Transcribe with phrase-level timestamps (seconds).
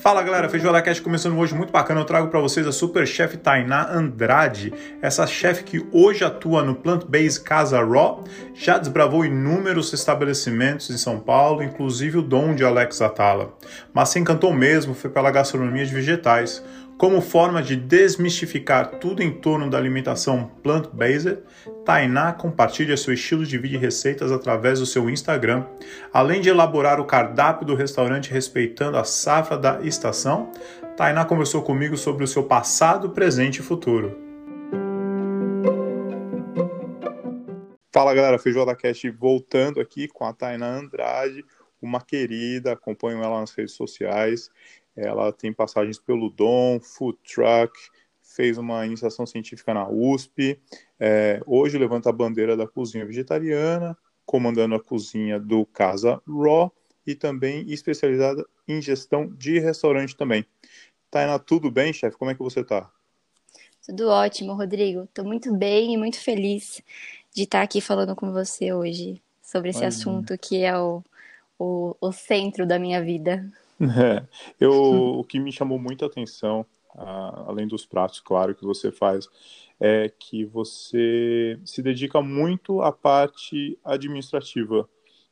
[0.00, 2.00] Fala galera, Feijoada Cast começando hoje muito bacana.
[2.00, 6.74] Eu trago para vocês a super chef Tainá Andrade, essa chefe que hoje atua no
[6.74, 8.22] Plant Based Casa Raw,
[8.54, 13.54] já desbravou inúmeros estabelecimentos em São Paulo, inclusive o dom de Alex Atala.
[13.92, 16.62] Mas se encantou mesmo foi pela gastronomia de vegetais.
[16.98, 21.38] Como forma de desmistificar tudo em torno da alimentação plant-based,
[21.84, 25.64] Tainá compartilha seu estilo de vida e receitas através do seu Instagram.
[26.12, 30.50] Além de elaborar o cardápio do restaurante respeitando a safra da estação,
[30.96, 34.18] Tainá conversou comigo sobre o seu passado, presente e futuro.
[37.92, 41.44] Fala galera, Feijoada Cast voltando aqui com a Tainá Andrade,
[41.80, 44.50] uma querida, acompanho ela nas redes sociais.
[44.98, 47.72] Ela tem passagens pelo Dom, Food Truck,
[48.20, 50.60] fez uma iniciação científica na USP.
[50.98, 56.72] É, hoje levanta a bandeira da cozinha vegetariana, comandando a cozinha do Casa Raw
[57.06, 60.44] e também especializada em gestão de restaurante também.
[61.10, 62.18] Tainá, tudo bem, chefe?
[62.18, 62.90] Como é que você está?
[63.84, 65.04] Tudo ótimo, Rodrigo.
[65.04, 66.82] Estou muito bem e muito feliz
[67.34, 71.02] de estar aqui falando com você hoje sobre esse assunto que é o,
[71.58, 73.50] o, o centro da minha vida.
[73.80, 74.26] É,
[74.60, 74.72] eu,
[75.20, 79.28] o que me chamou muita atenção, além dos pratos, claro, que você faz,
[79.80, 84.88] é que você se dedica muito à parte administrativa.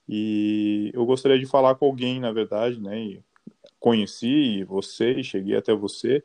[0.09, 2.99] E eu gostaria de falar com alguém, na verdade, né?
[2.99, 3.25] E
[3.81, 6.23] conheci você e cheguei até você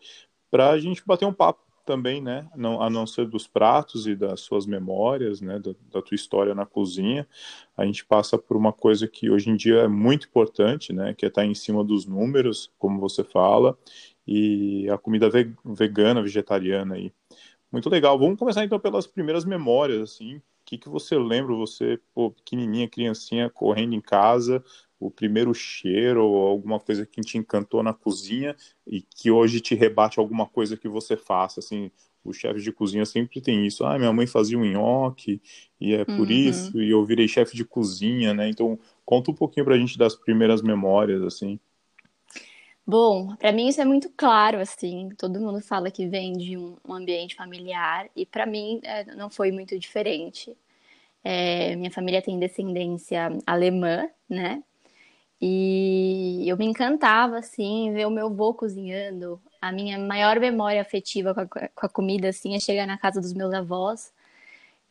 [0.51, 2.47] para a gente bater um papo também, né?
[2.55, 5.59] Não, a não ser dos pratos e das suas memórias, né?
[5.59, 7.27] Da, da, tua história na cozinha,
[7.75, 11.13] a gente passa por uma coisa que hoje em dia é muito importante, né?
[11.13, 13.77] Que é estar em cima dos números, como você fala,
[14.25, 15.29] e a comida
[15.63, 17.11] vegana, vegetariana aí.
[17.71, 18.19] Muito legal.
[18.19, 20.37] Vamos começar então pelas primeiras memórias, assim.
[20.37, 24.63] O que, que você lembra, você, pô, pequenininha, criancinha, correndo em casa,
[25.01, 29.73] o primeiro cheiro ou alguma coisa que te encantou na cozinha e que hoje te
[29.73, 31.89] rebate alguma coisa que você faça, assim,
[32.23, 35.41] os chefes de cozinha sempre tem isso, ah, minha mãe fazia um nhoque
[35.79, 36.31] e é por uhum.
[36.31, 40.15] isso, e eu virei chefe de cozinha, né, então conta um pouquinho pra gente das
[40.15, 41.59] primeiras memórias, assim.
[42.85, 46.77] Bom, para mim isso é muito claro, assim, todo mundo fala que vem de um,
[46.89, 50.55] ambiente familiar e para mim é, não foi muito diferente.
[51.23, 54.63] É, minha família tem descendência alemã, né?
[55.41, 59.41] E eu me encantava, assim, ver o meu avô cozinhando.
[59.59, 63.19] A minha maior memória afetiva com a, com a, comida, assim, é chegar na casa
[63.19, 64.13] dos meus avós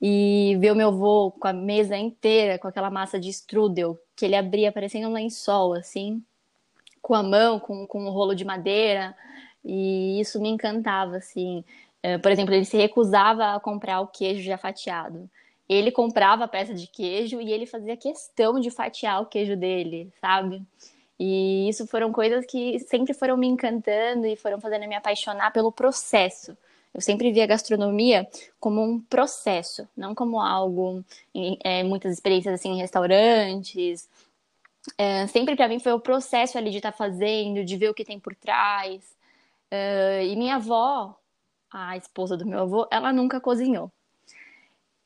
[0.02, 4.24] e ver o meu avô com a mesa inteira, com aquela massa de strudel, que
[4.24, 6.22] ele abria parecendo um lençol, assim,
[7.02, 9.16] com a mão, com, com um rolo de madeira.
[9.64, 11.64] E isso me encantava, assim.
[12.02, 15.30] Eh, por exemplo, ele se recusava a comprar o queijo já fatiado
[15.74, 20.12] ele comprava a peça de queijo e ele fazia questão de fatiar o queijo dele,
[20.20, 20.60] sabe?
[21.18, 25.70] E isso foram coisas que sempre foram me encantando e foram fazendo me apaixonar pelo
[25.70, 26.58] processo.
[26.92, 31.04] Eu sempre vi a gastronomia como um processo, não como algo,
[31.62, 34.08] é, muitas experiências assim em restaurantes.
[34.98, 37.94] É, sempre para mim foi o processo ali de estar tá fazendo, de ver o
[37.94, 39.04] que tem por trás.
[39.70, 41.16] É, e minha avó,
[41.70, 43.92] a esposa do meu avô, ela nunca cozinhou.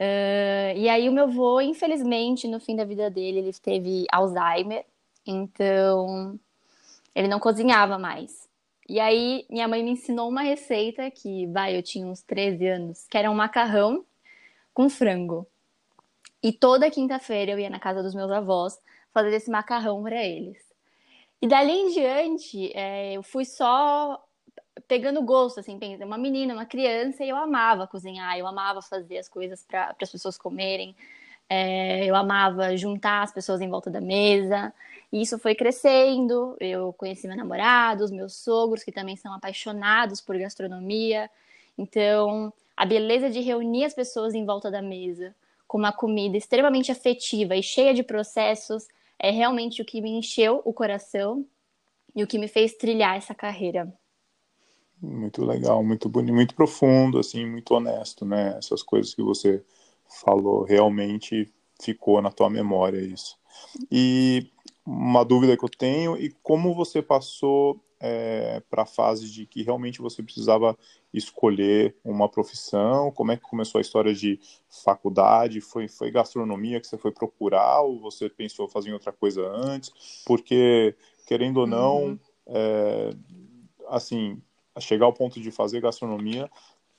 [0.00, 4.84] Uh, e aí o meu avô, infelizmente, no fim da vida dele, ele teve Alzheimer,
[5.26, 6.38] então
[7.14, 8.48] ele não cozinhava mais.
[8.88, 13.06] E aí minha mãe me ensinou uma receita que, vai, eu tinha uns 13 anos,
[13.08, 14.04] que era um macarrão
[14.72, 15.46] com frango.
[16.42, 18.78] E toda quinta-feira eu ia na casa dos meus avós
[19.12, 20.58] fazer esse macarrão para eles.
[21.40, 24.22] E dali em diante, é, eu fui só
[24.88, 29.28] pegando gosto, assim, uma menina, uma criança, e eu amava cozinhar, eu amava fazer as
[29.28, 30.96] coisas para as pessoas comerem,
[31.48, 34.72] é, eu amava juntar as pessoas em volta da mesa,
[35.12, 36.56] e isso foi crescendo.
[36.58, 41.30] Eu conheci meu namorado, os meus sogros, que também são apaixonados por gastronomia,
[41.78, 45.34] então a beleza de reunir as pessoas em volta da mesa
[45.66, 48.86] com uma comida extremamente afetiva e cheia de processos
[49.18, 51.44] é realmente o que me encheu o coração
[52.14, 53.92] e o que me fez trilhar essa carreira.
[55.00, 58.56] Muito legal, muito bonito, muito profundo, assim, muito honesto, né?
[58.58, 59.62] Essas coisas que você
[60.08, 63.36] falou realmente ficou na tua memória isso.
[63.90, 64.50] E
[64.86, 69.62] uma dúvida que eu tenho e como você passou é, para a fase de que
[69.62, 70.76] realmente você precisava
[71.12, 73.10] escolher uma profissão?
[73.10, 74.38] Como é que começou a história de
[74.84, 75.62] faculdade?
[75.62, 80.22] Foi, foi gastronomia que você foi procurar ou você pensou fazer outra coisa antes?
[80.26, 80.94] Porque,
[81.26, 82.18] querendo ou não, uhum.
[82.48, 83.10] é,
[83.88, 84.38] assim,
[84.80, 86.50] chegar ao ponto de fazer gastronomia,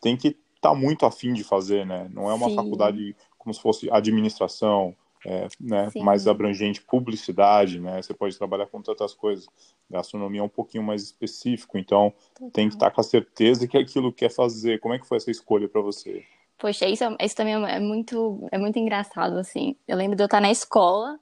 [0.01, 2.10] tem que estar tá muito afim de fazer, né?
[2.13, 2.56] Não é uma Sim.
[2.56, 4.95] faculdade como se fosse administração
[5.25, 8.01] é, né, mais abrangente, publicidade, né?
[8.01, 9.48] Você pode trabalhar com tantas coisas.
[9.89, 12.51] Gastronomia é um pouquinho mais específico, então Total.
[12.51, 14.80] tem que estar com a certeza que é aquilo quer fazer.
[14.80, 16.24] Como é que foi essa escolha para você?
[16.57, 19.75] Poxa, isso, isso também é muito, é muito engraçado, assim.
[19.88, 21.19] Eu lembro de eu estar na escola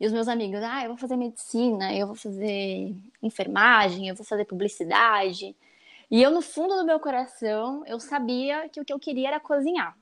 [0.00, 4.26] e os meus amigos, ah, eu vou fazer medicina, eu vou fazer enfermagem, eu vou
[4.26, 5.54] fazer publicidade.
[6.12, 9.40] E eu, no fundo do meu coração, eu sabia que o que eu queria era
[9.40, 9.96] cozinhar.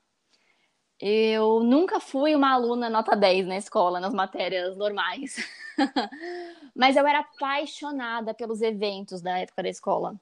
[0.99, 5.37] Eu nunca fui uma aluna nota 10 na escola, nas matérias normais.
[6.75, 10.21] Mas eu era apaixonada pelos eventos da época da escola.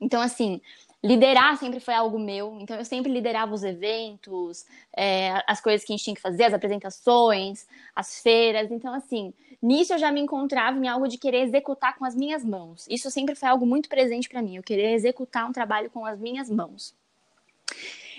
[0.00, 0.62] Então, assim,
[1.02, 4.66] liderar sempre foi algo meu, então eu sempre liderava os eventos,
[4.96, 8.70] é, as coisas que a gente tinha que fazer, as apresentações, as feiras.
[8.70, 12.44] Então, assim, nisso eu já me encontrava em algo de querer executar com as minhas
[12.44, 12.86] mãos.
[12.90, 16.18] Isso sempre foi algo muito presente para mim, eu querer executar um trabalho com as
[16.18, 16.94] minhas mãos.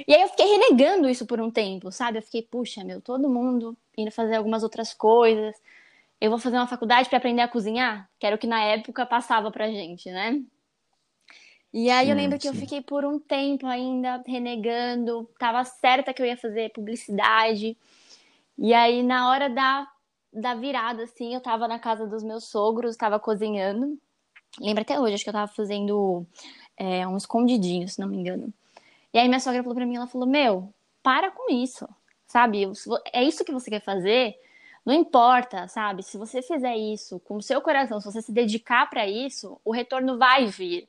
[0.07, 2.19] E aí eu fiquei renegando isso por um tempo, sabe?
[2.19, 5.55] Eu fiquei, puxa, meu, todo mundo indo fazer algumas outras coisas.
[6.21, 9.05] Eu vou fazer uma faculdade para aprender a cozinhar, que era o que na época
[9.05, 10.41] passava pra gente, né?
[11.71, 16.21] E aí eu lembro que eu fiquei por um tempo ainda renegando, tava certa que
[16.21, 17.77] eu ia fazer publicidade.
[18.57, 19.87] E aí na hora da,
[20.33, 23.99] da virada, assim, eu tava na casa dos meus sogros, tava cozinhando.
[24.59, 26.25] Lembro até hoje, acho que eu tava fazendo
[26.75, 28.51] é, um escondidinho, se não me engano.
[29.13, 30.73] E aí minha sogra falou pra mim, ela falou, meu,
[31.03, 31.87] para com isso,
[32.27, 32.63] sabe?
[33.13, 34.35] É isso que você quer fazer?
[34.83, 36.01] Não importa, sabe?
[36.01, 39.71] Se você fizer isso com o seu coração, se você se dedicar para isso, o
[39.71, 40.87] retorno vai vir.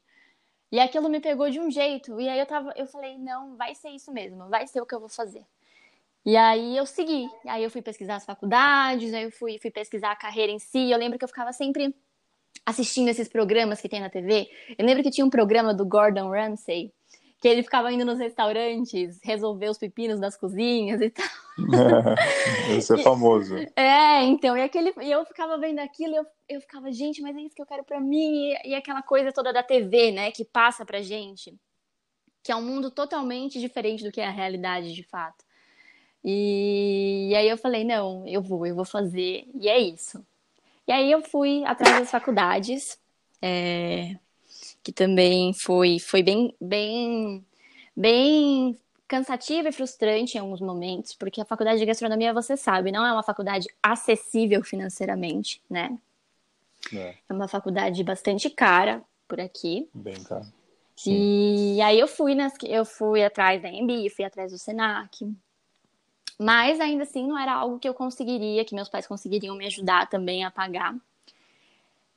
[0.70, 2.20] E aquilo me pegou de um jeito.
[2.20, 4.94] E aí eu tava, eu falei, não, vai ser isso mesmo, vai ser o que
[4.94, 5.44] eu vou fazer.
[6.24, 7.28] E aí eu segui.
[7.46, 10.90] Aí eu fui pesquisar as faculdades, aí eu fui, fui pesquisar a carreira em si.
[10.90, 11.94] Eu lembro que eu ficava sempre
[12.64, 14.48] assistindo esses programas que tem na TV.
[14.78, 16.92] Eu lembro que tinha um programa do Gordon Ramsay,
[17.40, 21.26] que ele ficava indo nos restaurantes resolver os pepinos das cozinhas e tal.
[22.76, 23.56] Esse é famoso.
[23.74, 27.34] É, então, e, aquele, e eu ficava vendo aquilo e eu, eu ficava, gente, mas
[27.34, 28.50] é isso que eu quero para mim.
[28.50, 31.58] E, e, aquela coisa toda da TV, né, que passa pra gente,
[32.42, 35.42] que é um mundo totalmente diferente do que é a realidade de fato.
[36.22, 40.22] E, e aí eu falei, não, eu vou, eu vou fazer, e é isso.
[40.86, 42.98] E aí eu fui atrás das faculdades,
[43.40, 44.16] é,
[44.82, 47.44] que também foi, foi bem, bem,
[47.96, 53.04] bem cansativa e frustrante em alguns momentos, porque a faculdade de gastronomia, você sabe, não
[53.04, 55.98] é uma faculdade acessível financeiramente, né?
[56.94, 59.88] É, é uma faculdade bastante cara por aqui.
[59.92, 60.46] Bem cara.
[60.96, 61.76] Sim.
[61.76, 65.26] E aí eu fui nas, eu fui atrás da EMB, fui atrás do Senac.
[66.38, 70.08] Mas ainda assim não era algo que eu conseguiria, que meus pais conseguiriam me ajudar
[70.08, 70.94] também a pagar.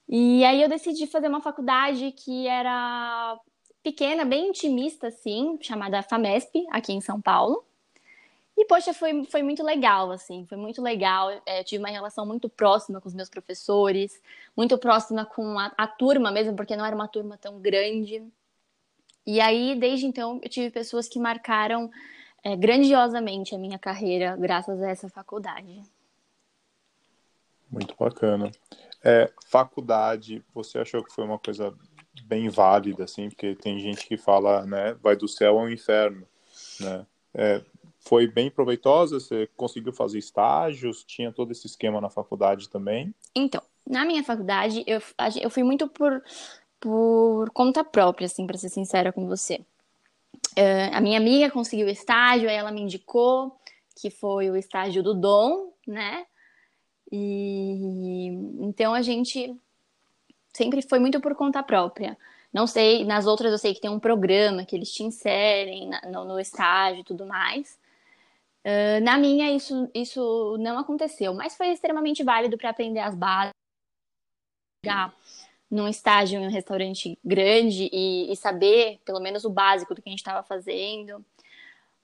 [0.07, 3.39] E aí eu decidi fazer uma faculdade que era
[3.81, 7.63] pequena, bem intimista, assim, chamada FAMESP, aqui em São Paulo.
[8.55, 11.31] E, poxa, foi, foi muito legal, assim, foi muito legal.
[11.45, 14.21] É, tive uma relação muito próxima com os meus professores,
[14.55, 18.23] muito próxima com a, a turma mesmo, porque não era uma turma tão grande.
[19.25, 21.89] E aí, desde então, eu tive pessoas que marcaram
[22.43, 25.81] é, grandiosamente a minha carreira, graças a essa faculdade.
[27.71, 28.51] Muito bacana.
[29.03, 31.73] É, faculdade, você achou que foi uma coisa
[32.25, 36.25] bem válida, assim, porque tem gente que fala, né, vai do céu ao inferno,
[36.79, 37.05] né?
[37.33, 37.61] É,
[37.99, 39.19] foi bem proveitosa?
[39.19, 41.03] Você conseguiu fazer estágios?
[41.03, 43.13] Tinha todo esse esquema na faculdade também?
[43.33, 45.01] Então, na minha faculdade, eu,
[45.41, 46.21] eu fui muito por,
[46.79, 49.61] por conta própria, assim, para ser sincera com você.
[50.57, 53.57] Uh, a minha amiga conseguiu estágio, aí ela me indicou,
[53.99, 56.25] que foi o estágio do Dom, né?
[57.15, 58.29] E
[58.59, 59.55] então a gente
[60.51, 62.17] sempre foi muito por conta própria.
[62.51, 66.25] Não sei, nas outras eu sei que tem um programa que eles te inserem no,
[66.25, 67.79] no, estágio e tudo mais.
[68.65, 73.51] Uh, na minha, isso, isso não aconteceu, mas foi extremamente válido para aprender as bases,
[74.83, 75.13] chegar
[75.69, 80.09] num estágio em um restaurante grande e, e saber, pelo menos, o básico do que
[80.09, 81.23] a gente estava fazendo.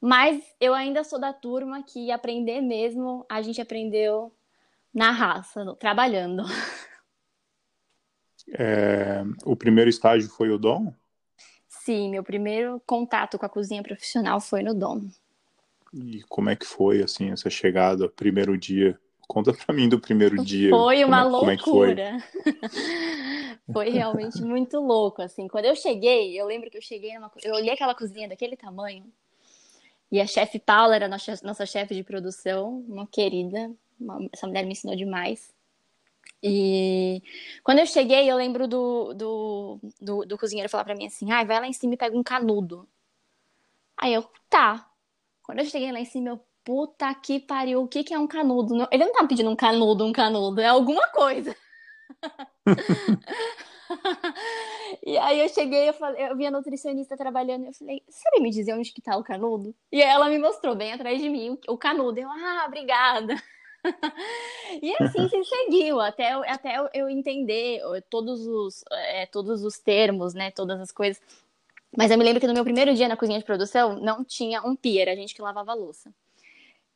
[0.02, 4.32] Mas eu ainda sou da turma que aprender mesmo, a gente aprendeu
[4.94, 6.44] na raça, trabalhando.
[8.52, 10.94] É, o primeiro estágio foi o Dom?
[11.68, 15.08] Sim, meu primeiro contato com a cozinha profissional foi no Dom.
[15.94, 19.00] E como é que foi, assim, essa chegada, primeiro dia?
[19.28, 20.70] Conta pra mim do primeiro dia.
[20.70, 22.24] Foi uma como, loucura.
[22.44, 22.70] Como é
[23.66, 23.74] foi?
[23.74, 25.48] foi realmente muito louco, assim.
[25.48, 27.32] Quando eu cheguei, eu lembro que eu cheguei numa...
[27.44, 29.06] Eu olhei aquela cozinha daquele tamanho,
[30.12, 33.72] e a chefe Paula era nossa, nossa chefe de produção, uma querida,
[34.32, 35.54] essa mulher me ensinou demais.
[36.42, 37.22] E
[37.64, 41.46] quando eu cheguei, eu lembro do, do, do, do cozinheiro falar para mim assim: ai,
[41.46, 42.88] vai lá em cima e pega um canudo.
[43.98, 44.90] Aí eu, tá.
[45.44, 48.28] Quando eu cheguei lá em cima, eu puta que pariu, o que, que é um
[48.28, 48.88] canudo?
[48.92, 51.56] Ele não tá pedindo um canudo, um canudo, é alguma coisa.
[55.04, 58.52] e aí eu cheguei, eu, falei, eu vi a nutricionista trabalhando, eu falei, sabe me
[58.52, 59.76] dizer onde que tá o canudo?
[59.92, 62.20] E ela me mostrou bem atrás de mim o canudo.
[62.20, 63.36] Eu, ah, obrigada.
[64.82, 70.52] e assim se seguiu, até, até eu entender todos os, é, todos os termos, né?
[70.52, 71.22] Todas as coisas.
[71.96, 74.62] Mas eu me lembro que no meu primeiro dia na cozinha de produção não tinha
[74.62, 76.14] um pia, era a gente que lavava a louça.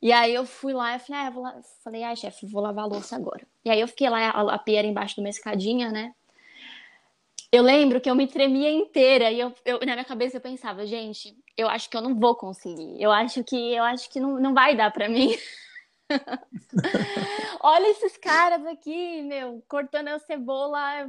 [0.00, 1.60] E aí eu fui lá e falei, ah, vou lá...
[1.82, 3.46] falei, ai, chefe, vou lavar a louça agora.
[3.64, 6.14] E aí eu fiquei lá, a, a pia era embaixo de uma escadinha, né?
[7.50, 10.84] Eu lembro que eu me tremia inteira e eu, eu, na minha cabeça eu pensava,
[10.86, 13.00] gente, eu acho que eu não vou conseguir.
[13.00, 15.34] Eu acho que eu acho que não, não vai dar para mim.
[17.60, 21.06] Olha esses caras aqui, meu, cortando a cebola,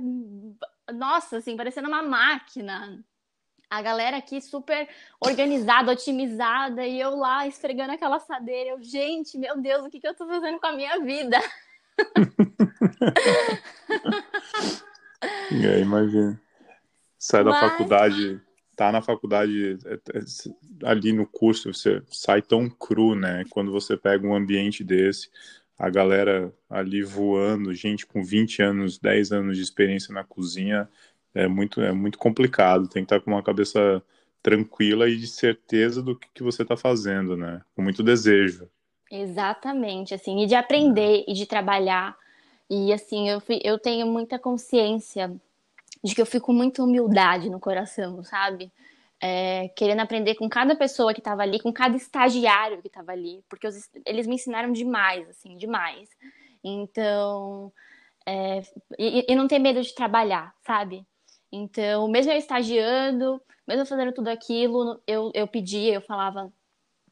[0.93, 3.03] nossa, assim, parecendo uma máquina.
[3.69, 8.71] A galera aqui super organizada, otimizada, e eu lá esfregando aquela assadeira.
[8.71, 11.37] Eu, gente, meu Deus, o que, que eu tô fazendo com a minha vida?
[15.51, 16.39] é, imagina.
[17.17, 17.53] Sai Mas...
[17.53, 18.41] da faculdade,
[18.75, 20.19] tá na faculdade, é, é,
[20.83, 23.43] ali no curso, você sai tão cru, né?
[23.49, 25.29] Quando você pega um ambiente desse,
[25.77, 30.89] a galera ali voando, gente com 20 anos, 10 anos de experiência na cozinha,
[31.33, 32.87] é muito, é muito complicado.
[32.87, 34.01] Tem que estar com uma cabeça
[34.41, 37.61] tranquila e de certeza do que, que você está fazendo, né?
[37.75, 38.69] Com muito desejo.
[39.11, 41.25] Exatamente, assim, e de aprender é.
[41.27, 42.17] e de trabalhar.
[42.69, 45.31] E assim, eu, fui, eu tenho muita consciência
[46.03, 48.71] de que eu fico com muita humildade no coração, sabe?
[49.21, 53.43] É, querendo aprender com cada pessoa que estava ali, com cada estagiário que estava ali,
[53.49, 56.09] porque os, eles me ensinaram demais, assim, demais.
[56.63, 57.71] Então,
[58.25, 58.61] é,
[58.99, 61.05] e, e, não ter medo de trabalhar, sabe?
[61.51, 66.51] Então, mesmo eu estagiando, mesmo fazendo tudo aquilo, eu, eu pedia, eu falava,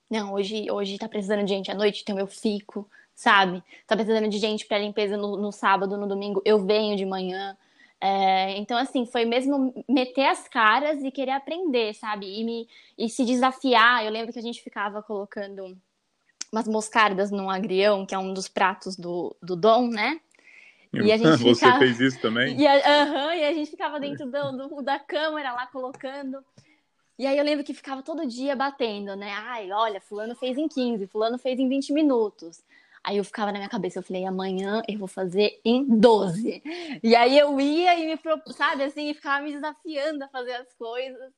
[0.10, 3.64] não, hoje, hoje tá precisando de gente à noite, então eu fico, sabe?
[3.88, 7.58] Tá precisando de gente para limpeza no, no sábado, no domingo, eu venho de manhã.
[8.06, 12.26] É, então, assim, foi mesmo meter as caras e querer aprender, sabe?
[12.26, 12.68] E, me,
[12.98, 14.04] e se desafiar.
[14.04, 15.78] Eu lembro que a gente ficava colocando
[16.52, 20.20] umas moscardas no agrião, que é um dos pratos do, do Dom, né?
[20.92, 21.80] E a gente Você ficava...
[21.80, 22.58] fez isso também?
[22.60, 26.44] E a, e a gente ficava dentro do, do, da câmera lá colocando.
[27.18, 29.32] E aí eu lembro que ficava todo dia batendo, né?
[29.32, 32.62] Ai, olha, fulano fez em 15, fulano fez em 20 minutos.
[33.04, 36.64] Aí eu ficava na minha cabeça, eu falei, amanhã eu vou fazer em 12.
[37.04, 38.20] E aí eu ia e me,
[38.54, 41.34] sabe, assim, ficava me desafiando a fazer as coisas.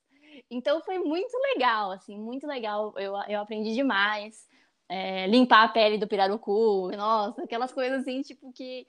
[0.52, 2.94] Então foi muito legal, assim, muito legal.
[2.98, 4.48] Eu, eu aprendi demais.
[4.88, 8.86] É, limpar a pele do pirarucu, nossa, aquelas coisas assim, tipo, que,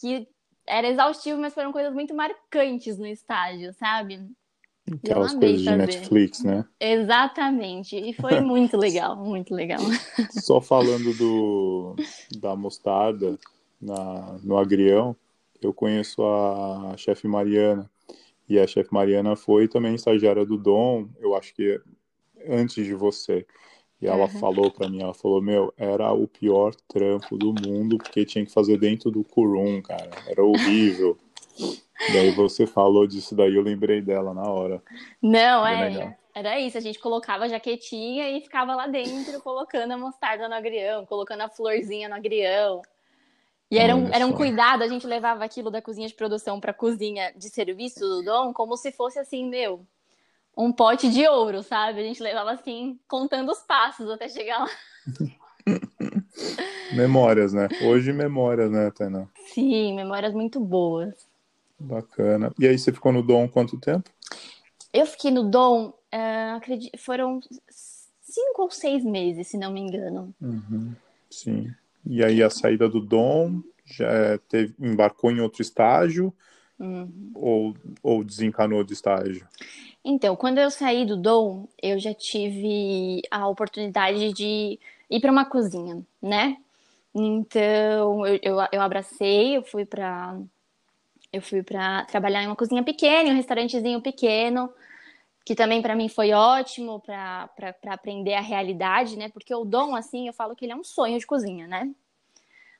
[0.00, 0.26] que
[0.66, 4.26] era exaustivo, mas foram coisas muito marcantes no estágio, sabe?
[4.92, 6.64] Aquelas coisas de Netflix, né?
[6.78, 7.96] Exatamente.
[7.96, 9.80] E foi muito legal, muito legal.
[10.30, 11.96] Só falando do,
[12.38, 13.38] da mostarda
[13.80, 15.16] na, no agrião,
[15.60, 17.90] eu conheço a chefe Mariana.
[18.46, 21.80] E a chefe Mariana foi também estagiária do Dom, eu acho que
[22.46, 23.46] antes de você.
[24.02, 24.38] E ela uhum.
[24.38, 28.52] falou para mim, ela falou, meu, era o pior trampo do mundo, porque tinha que
[28.52, 30.10] fazer dentro do curum, cara.
[30.26, 31.16] Era horrível.
[32.12, 34.82] Daí você falou disso daí, eu lembrei dela na hora.
[35.22, 36.16] Não, é.
[36.34, 40.54] Era isso, a gente colocava a jaquetinha e ficava lá dentro colocando a mostarda no
[40.54, 42.82] agrião, colocando a florzinha no agrião.
[43.70, 46.72] E era um, era um cuidado, a gente levava aquilo da cozinha de produção para
[46.72, 49.86] cozinha de serviço do Dom como se fosse assim, meu,
[50.56, 52.00] um pote de ouro, sabe?
[52.00, 54.70] A gente levava assim, contando os passos até chegar lá.
[56.94, 57.68] memórias, né?
[57.82, 59.28] Hoje memórias, né, Tainá?
[59.52, 61.14] Sim, memórias muito boas.
[61.78, 62.52] Bacana.
[62.58, 64.10] E aí você ficou no Dom quanto tempo?
[64.92, 67.40] Eu fiquei no Dom, uh, acredito, foram
[68.20, 70.34] cinco ou seis meses, se não me engano.
[70.40, 70.94] Uhum,
[71.30, 71.70] sim.
[72.06, 76.32] E aí a saída do Dom já teve, embarcou em outro estágio
[76.78, 77.30] uhum.
[77.34, 79.46] ou, ou desencanou de estágio?
[80.04, 84.78] Então, quando eu saí do Dom, eu já tive a oportunidade de
[85.10, 86.56] ir para uma cozinha, né?
[87.14, 90.36] Então, eu, eu, eu abracei, eu fui para
[91.34, 94.72] eu fui para trabalhar em uma cozinha pequena, em um restaurantezinho pequeno,
[95.44, 97.50] que também para mim foi ótimo para
[97.88, 99.28] aprender a realidade, né?
[99.30, 101.90] Porque o dom, assim, eu falo que ele é um sonho de cozinha, né?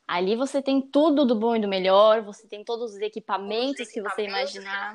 [0.07, 4.01] Ali você tem tudo do bom e do melhor, você tem todos os equipamentos que
[4.01, 4.93] você imaginar.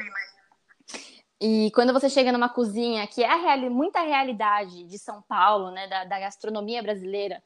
[1.41, 6.05] E quando você chega numa cozinha que é muita realidade de São Paulo, né, da,
[6.05, 7.43] da gastronomia brasileira,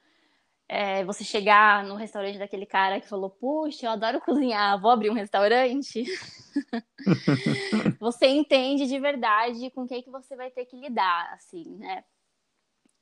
[0.73, 5.09] é, você chegar no restaurante daquele cara que falou, puxa, eu adoro cozinhar, vou abrir
[5.09, 6.03] um restaurante.
[7.99, 12.03] você entende de verdade com quem que você vai ter que lidar, assim, né?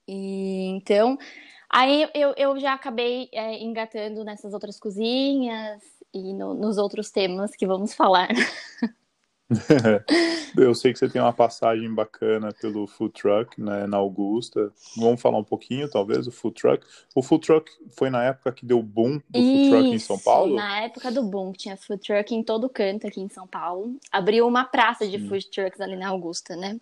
[0.08, 1.18] E, então,
[1.74, 5.82] Aí eu, eu já acabei é, engatando nessas outras cozinhas
[6.14, 8.28] e no, nos outros temas que vamos falar.
[10.58, 14.72] Eu sei que você tem uma passagem bacana pelo food truck, né, na Augusta.
[14.98, 16.86] Vamos falar um pouquinho, talvez, do food truck.
[17.16, 20.20] O food truck foi na época que deu boom do Isso, food truck em São
[20.20, 20.56] Paulo?
[20.56, 23.98] na época do boom, tinha food truck em todo canto aqui em São Paulo.
[24.12, 25.28] Abriu uma praça de Sim.
[25.28, 26.80] food trucks ali na Augusta, né?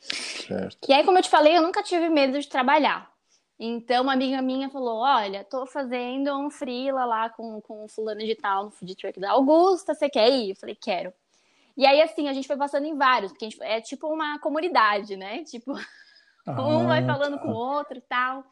[0.00, 0.78] Certo.
[0.88, 3.10] E aí, como eu te falei, eu nunca tive medo de trabalhar.
[3.58, 8.34] Então, uma amiga minha falou: Olha, tô fazendo um freela lá com, com fulano de
[8.34, 10.50] tal no food truck da Augusta, você quer ir?
[10.50, 11.12] Eu falei: Quero.
[11.76, 14.38] E aí, assim, a gente foi passando em vários, porque a gente- é tipo uma
[14.38, 15.42] comunidade, né?
[15.44, 15.72] Tipo,
[16.58, 18.44] um vai Ah, falando com o outro e tal.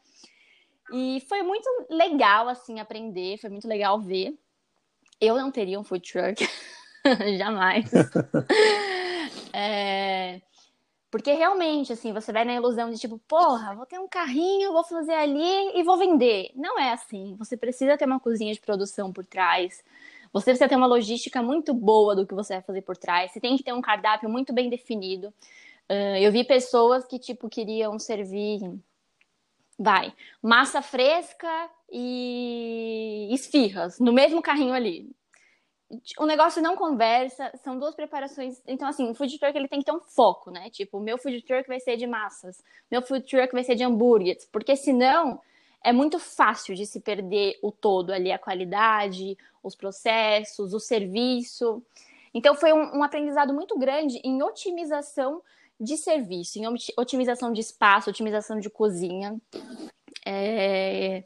[0.93, 4.37] E foi muito legal, assim, aprender, foi muito legal ver.
[5.19, 6.47] Eu não teria um food truck,
[7.37, 7.89] jamais.
[9.53, 10.41] É,
[11.09, 14.83] Porque realmente, assim, você vai na ilusão de tipo, porra, vou ter um carrinho, vou
[14.83, 16.51] fazer ali e vou vender.
[16.55, 17.35] Não é assim.
[17.37, 19.83] Você precisa ter uma cozinha de produção por trás.
[20.33, 23.31] Você precisa ter uma logística muito boa do que você vai fazer por trás.
[23.31, 25.33] Você tem que ter um cardápio muito bem definido.
[25.91, 28.61] Ah, eu vi pessoas que, tipo, queriam servir,
[29.77, 35.11] vai, massa fresca e esfirras no mesmo carrinho ali.
[36.17, 38.61] O negócio não conversa, são duas preparações.
[38.65, 40.69] Então, assim, o food truck ele tem que ter um foco, né?
[40.69, 43.83] Tipo, o meu food truck vai ser de massas, meu food truck vai ser de
[43.83, 45.41] hambúrgueres, porque senão
[45.83, 51.83] é muito fácil de se perder o todo ali, a qualidade, os processos, o serviço.
[52.33, 55.41] Então, foi um, um aprendizado muito grande em otimização
[55.79, 59.39] de serviço, em oti- otimização de espaço, otimização de cozinha.
[60.25, 61.23] É,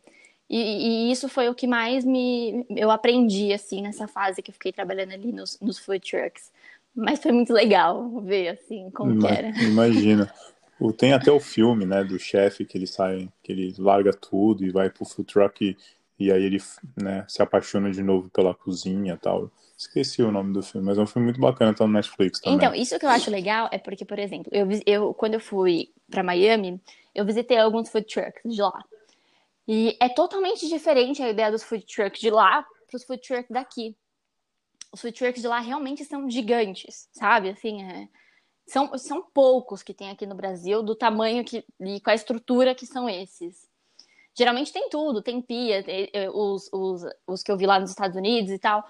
[0.50, 4.54] E, e isso foi o que mais me eu aprendi assim nessa fase que eu
[4.54, 6.52] fiquei trabalhando ali nos, nos food trucks.
[6.96, 9.50] Mas foi muito legal ver assim como Ima- era.
[9.60, 10.32] Imagina.
[10.80, 14.64] O- Tem até o filme, né, do chefe que ele sai, que ele larga tudo
[14.64, 15.76] e vai pro food truck
[16.20, 16.62] e, aí ele,
[16.96, 19.52] né, se apaixona de novo pela cozinha tal.
[19.78, 22.58] Esqueci o nome do filme, mas é um filme muito bacana, tá no Netflix também.
[22.58, 25.92] Então, isso que eu acho legal é porque, por exemplo, eu, eu quando eu fui
[26.10, 26.82] para Miami,
[27.14, 28.84] eu visitei alguns food trucks de lá.
[29.68, 33.50] E é totalmente diferente a ideia dos food trucks de lá para os food trucks
[33.50, 33.98] daqui.
[34.94, 37.50] Os food trucks de lá realmente são gigantes, sabe?
[37.50, 38.08] Assim, é-
[38.68, 42.74] são, são poucos que tem aqui no Brasil do tamanho que, e com a estrutura
[42.74, 43.65] que são esses.
[44.38, 47.90] Geralmente tem tudo, tem pia, tem, eh, os, os, os que eu vi lá nos
[47.90, 48.86] Estados Unidos e tal.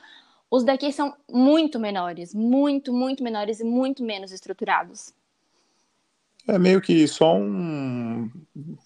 [0.49, 5.13] Os daqui são muito menores, muito, muito menores e muito menos estruturados.
[6.47, 8.29] É meio que só um.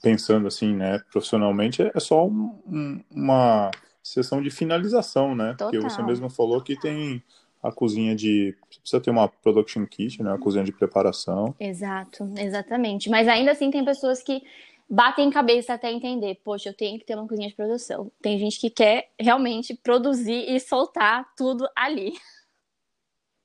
[0.02, 3.70] Pensando assim, né, profissionalmente, é só um- um- uma
[4.02, 5.56] sessão de finalização, né?
[5.58, 5.90] Porque Total.
[5.90, 7.22] você mesmo falou que tem
[7.62, 8.56] a cozinha de.
[8.70, 10.34] Você precisa ter uma production kit, né?
[10.34, 11.54] A cozinha de preparação.
[11.60, 13.10] Exato, exatamente.
[13.10, 14.42] Mas ainda assim tem pessoas que
[14.90, 18.12] batem cabeça até entender, poxa, eu tenho que ter uma cozinha de produção.
[18.22, 22.14] Tem gente que quer realmente produzir e soltar tudo ali.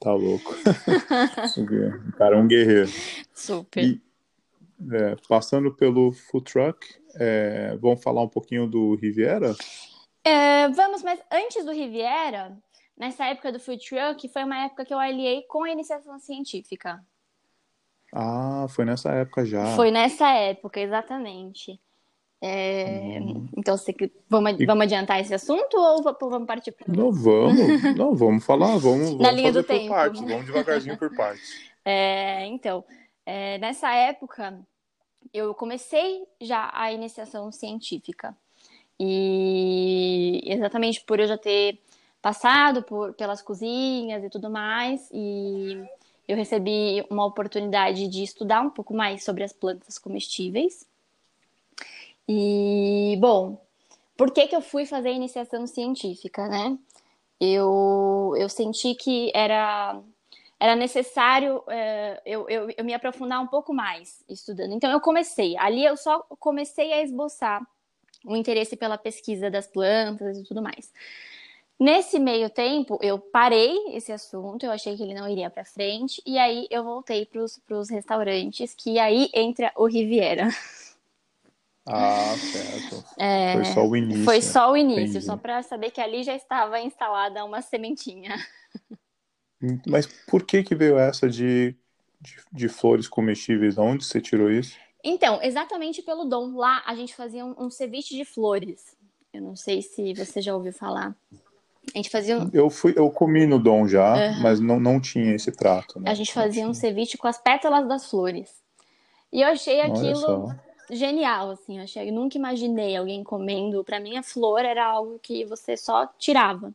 [0.00, 0.54] Tá louco.
[2.08, 2.90] O cara é um guerreiro.
[3.32, 3.84] Super.
[3.84, 4.02] E
[4.92, 9.54] é, passando pelo food truck, é, vamos falar um pouquinho do Riviera?
[10.24, 12.56] É, vamos, mas antes do Riviera,
[12.96, 17.04] nessa época do food truck, foi uma época que eu aliei com a iniciação científica.
[18.14, 19.74] Ah, foi nessa época já.
[19.74, 21.80] Foi nessa época, exatamente.
[22.40, 23.18] É,
[23.56, 23.94] Então, você,
[24.28, 28.44] vamos, E- vamos adiantar esse assunto ou va- vamos partir para Não vamos, não vamos
[28.44, 28.80] falar, vamos,
[29.18, 29.88] vamos linha fazer do por tempo.
[29.88, 31.64] partes, vamos devagarzinho por partes.
[31.86, 32.82] É, então,
[33.26, 34.58] é, nessa época,
[35.34, 38.34] eu comecei já a iniciação científica.
[38.98, 41.78] E exatamente por eu já ter
[42.22, 45.82] passado por, pelas cozinhas e tudo mais, e
[46.26, 50.86] eu recebi uma oportunidade de estudar um pouco mais sobre as plantas comestíveis.
[52.28, 53.62] E, bom,
[54.16, 56.78] por que que eu fui fazer a iniciação científica, né?
[57.40, 60.00] Eu, eu senti que era
[60.58, 64.72] era necessário é, eu, eu, eu me aprofundar um pouco mais estudando.
[64.72, 67.60] Então eu comecei, ali eu só comecei a esboçar
[68.24, 70.90] o interesse pela pesquisa das plantas e tudo mais.
[71.78, 76.22] Nesse meio tempo, eu parei esse assunto, eu achei que ele não iria para frente,
[76.24, 77.42] e aí eu voltei para
[77.78, 80.48] os restaurantes, que aí entra o Riviera.
[81.86, 83.04] Ah, certo.
[83.52, 84.22] Foi só o início.
[84.22, 85.26] É, Foi só o início, Entendi.
[85.26, 88.36] só para saber que ali já estava instalada uma sementinha.
[89.86, 91.74] Mas por que que veio essa de,
[92.20, 93.74] de, de flores comestíveis?
[93.74, 94.76] De onde você tirou isso?
[95.02, 96.56] Então, exatamente pelo dom.
[96.56, 98.96] Lá a gente fazia um, um ceviche de flores.
[99.32, 101.14] Eu não sei se você já ouviu falar.
[101.94, 104.42] A gente fazia um, Eu fui, eu comi no Dom já, Aham.
[104.42, 106.10] mas não, não tinha esse prato, né?
[106.10, 108.52] a gente fazia um ceviche com as pétalas das flores.
[109.32, 110.54] E eu achei Olha aquilo só.
[110.90, 111.78] genial, assim.
[111.78, 113.84] Eu, achei, eu nunca imaginei alguém comendo.
[113.84, 116.72] Para mim, a flor era algo que você só tirava.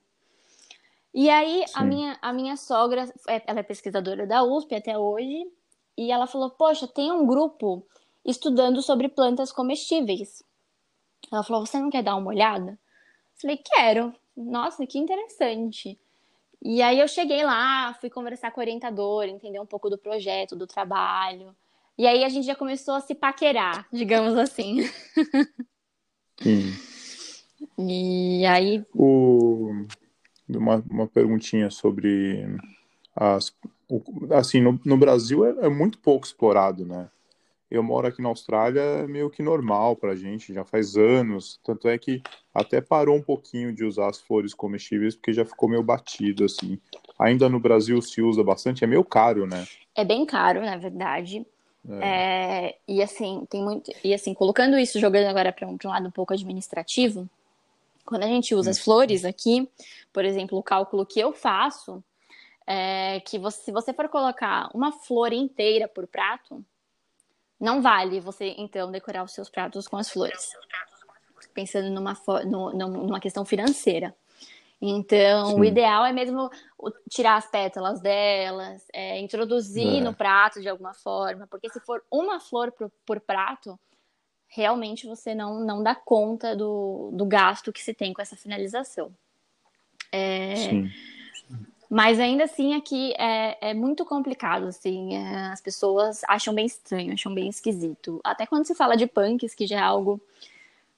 [1.13, 5.47] E aí, a minha, a minha sogra, é, ela é pesquisadora da USP até hoje,
[5.97, 7.85] e ela falou: Poxa, tem um grupo
[8.23, 10.43] estudando sobre plantas comestíveis.
[11.31, 12.71] Ela falou: Você não quer dar uma olhada?
[12.71, 14.13] Eu falei: Quero.
[14.39, 15.99] Nossa, que interessante.
[16.61, 20.55] E aí eu cheguei lá, fui conversar com o orientador, entender um pouco do projeto,
[20.55, 21.55] do trabalho.
[21.97, 24.89] E aí a gente já começou a se paquerar, digamos assim.
[26.41, 26.73] Sim.
[27.77, 28.85] E aí.
[28.95, 29.85] O...
[30.47, 32.47] Uma, uma perguntinha sobre
[33.15, 33.53] as.
[34.31, 37.09] Assim, no, no Brasil é, é muito pouco explorado, né?
[37.71, 41.59] Eu moro aqui na Austrália, é meio que normal para a gente, já faz anos.
[41.63, 42.21] Tanto é que
[42.53, 46.79] até parou um pouquinho de usar as flores comestíveis, porque já ficou meio batido, assim.
[47.19, 49.67] Ainda no Brasil se usa bastante, é meio caro, né?
[49.95, 51.45] É bem caro, na verdade.
[51.87, 52.07] É.
[52.07, 53.91] É, e assim, tem muito.
[54.03, 57.29] E assim, colocando isso, jogando agora para um, um, lado um pouco administrativo,
[58.03, 59.69] quando a gente usa as flores aqui,
[60.11, 62.03] por exemplo, o cálculo que eu faço
[62.65, 66.63] é que você, se você for colocar uma flor inteira por prato,
[67.59, 70.51] não vale você, então, decorar os seus pratos com as flores.
[71.53, 74.15] Pensando numa, no, numa questão financeira.
[74.81, 75.59] Então, Sim.
[75.59, 76.49] o ideal é mesmo
[77.09, 80.01] tirar as pétalas delas, é, introduzir é.
[80.01, 83.77] no prato de alguma forma, porque se for uma flor por, por prato,
[84.47, 89.13] realmente você não, não dá conta do, do gasto que se tem com essa finalização.
[90.13, 90.89] É, Sim.
[91.89, 97.13] Mas ainda assim aqui é, é muito complicado, assim, é, as pessoas acham bem estranho,
[97.13, 98.21] acham bem esquisito.
[98.23, 100.21] Até quando se fala de punks, que já é algo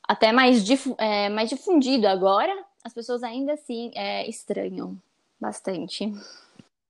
[0.04, 4.98] até mais, dif é, mais difundido agora, as pessoas ainda assim é, estranham
[5.40, 6.14] bastante.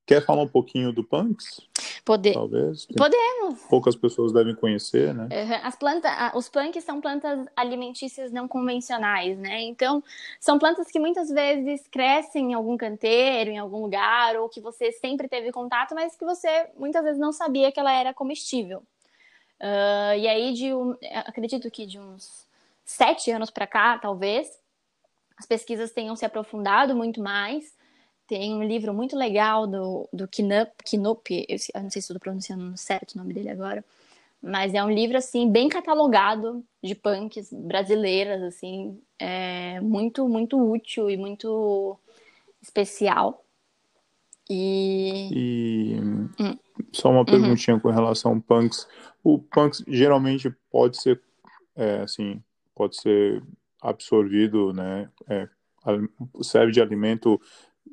[0.08, 1.62] Quer falar um pouquinho do punks?
[2.04, 2.34] Poder...
[2.34, 2.88] Talvez.
[2.88, 3.62] Podemos.
[3.70, 5.28] Poucas pessoas devem conhecer, né?
[5.64, 9.62] As plantas, os punks são plantas alimentícias não convencionais, né?
[9.62, 10.04] Então,
[10.40, 14.92] são plantas que muitas vezes crescem em algum canteiro, em algum lugar, ou que você
[14.92, 18.80] sempre teve contato, mas que você muitas vezes não sabia que ela era comestível.
[19.60, 22.48] Uh, e aí, de um, acredito que de uns
[22.84, 24.50] sete anos para cá, talvez,
[25.38, 27.80] as pesquisas tenham se aprofundado muito mais
[28.32, 32.18] tem um livro muito legal do, do Kinup, Kinup eu, eu não sei se estou
[32.18, 33.84] pronunciando certo o nome dele agora,
[34.42, 41.10] mas é um livro, assim, bem catalogado de punks brasileiras, assim, é muito, muito útil
[41.10, 42.00] e muito
[42.62, 43.44] especial.
[44.50, 45.30] E...
[45.34, 46.00] e...
[46.00, 46.58] Hum.
[46.94, 47.26] Só uma uhum.
[47.26, 47.82] perguntinha uhum.
[47.82, 48.88] com relação ao punks.
[49.22, 51.22] O punks geralmente pode ser,
[51.76, 52.42] é, assim,
[52.74, 53.44] pode ser
[53.82, 55.50] absorvido, né, é,
[56.42, 57.42] serve de alimento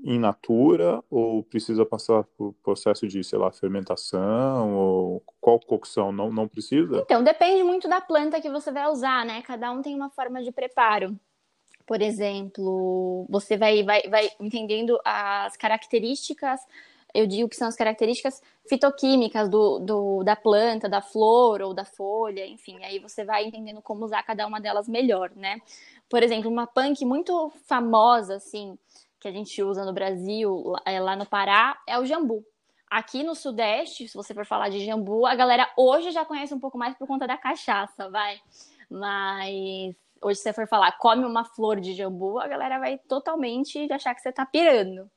[0.05, 6.13] in natura ou precisa passar por processo de, sei lá, fermentação ou qual cocção?
[6.13, 7.03] Não, não precisa?
[7.05, 9.43] Então, depende muito da planta que você vai usar, né?
[9.43, 11.19] Cada um tem uma forma de preparo.
[11.87, 16.61] Por exemplo, você vai, vai, vai entendendo as características,
[17.15, 21.87] eu digo que são as características fitoquímicas do, do, da planta, da flor ou da
[21.87, 25.59] folha, enfim, aí você vai entendendo como usar cada uma delas melhor, né?
[26.11, 28.79] Por exemplo, uma punk muito famosa, assim,
[29.21, 32.45] que a gente usa no Brasil, é, lá no Pará, é o jambu.
[32.91, 36.61] Aqui no Sudeste, se você for falar de jambu, a galera hoje já conhece um
[36.61, 38.41] pouco mais por conta da cachaça, vai.
[38.91, 43.93] Mas hoje, se você for falar, come uma flor de jambu, a galera vai totalmente
[43.93, 45.11] achar que você tá pirando.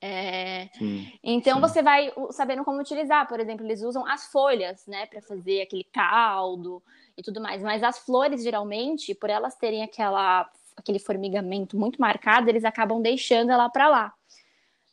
[0.00, 0.68] É...
[0.74, 1.60] Sim, então sim.
[1.62, 3.26] você vai sabendo como utilizar.
[3.26, 6.82] Por exemplo, eles usam as folhas, né, para fazer aquele caldo
[7.16, 7.62] e tudo mais.
[7.62, 13.50] Mas as flores, geralmente, por elas terem aquela aquele formigamento muito marcado, eles acabam deixando
[13.50, 14.14] ela para lá.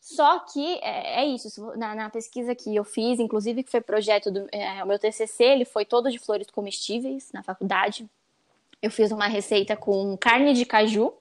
[0.02, 4.32] Só que é, é isso, na, na, pesquisa que eu fiz, inclusive que foi projeto
[4.32, 8.10] do é, o meu TCC, ele foi todo de flores comestíveis na faculdade.
[8.82, 11.13] Eu fiz uma receita com carne de caju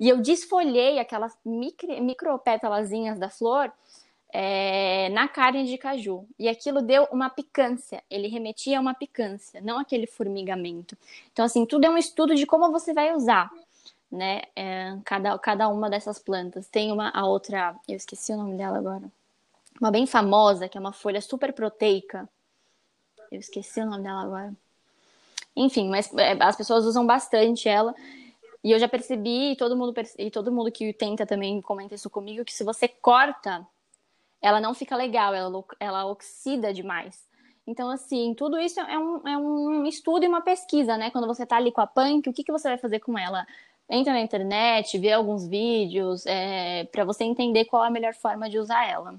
[0.00, 2.40] e eu desfolhei aquelas micro,
[3.18, 3.70] da flor
[4.32, 6.26] é, na carne de caju.
[6.38, 10.96] E aquilo deu uma picância, ele remetia a uma picância, não aquele formigamento.
[11.30, 13.50] Então, assim, tudo é um estudo de como você vai usar
[14.10, 14.42] né?
[14.56, 16.66] É, cada, cada uma dessas plantas.
[16.68, 19.04] Tem uma, a outra, eu esqueci o nome dela agora.
[19.80, 22.28] Uma bem famosa, que é uma folha super proteica.
[23.30, 24.52] Eu esqueci o nome dela agora.
[25.54, 27.94] Enfim, mas é, as pessoas usam bastante ela.
[28.62, 32.10] E eu já percebi, e todo mundo, e todo mundo que tenta também comenta isso
[32.10, 33.66] comigo, que se você corta,
[34.42, 37.26] ela não fica legal, ela, ela oxida demais.
[37.66, 41.10] Então, assim, tudo isso é um, é um estudo e uma pesquisa, né?
[41.10, 43.46] Quando você tá ali com a punk, o que, que você vai fazer com ela?
[43.90, 48.48] Entra na internet, vê alguns vídeos, é, para você entender qual é a melhor forma
[48.48, 49.14] de usar ela.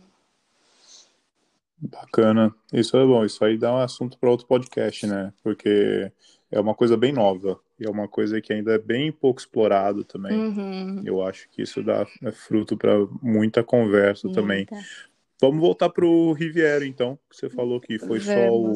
[1.78, 2.54] Bacana.
[2.74, 3.24] Isso é bom.
[3.24, 5.34] Isso aí dá um assunto para outro podcast, né?
[5.42, 6.12] Porque
[6.52, 10.04] é uma coisa bem nova e é uma coisa que ainda é bem pouco explorado
[10.04, 10.34] também.
[10.34, 11.02] Uhum.
[11.06, 14.42] Eu acho que isso dá é fruto para muita conversa Muita.
[14.42, 14.68] também.
[15.42, 17.18] Vamos voltar para o Riviera, então.
[17.30, 18.74] que Você falou que foi só o.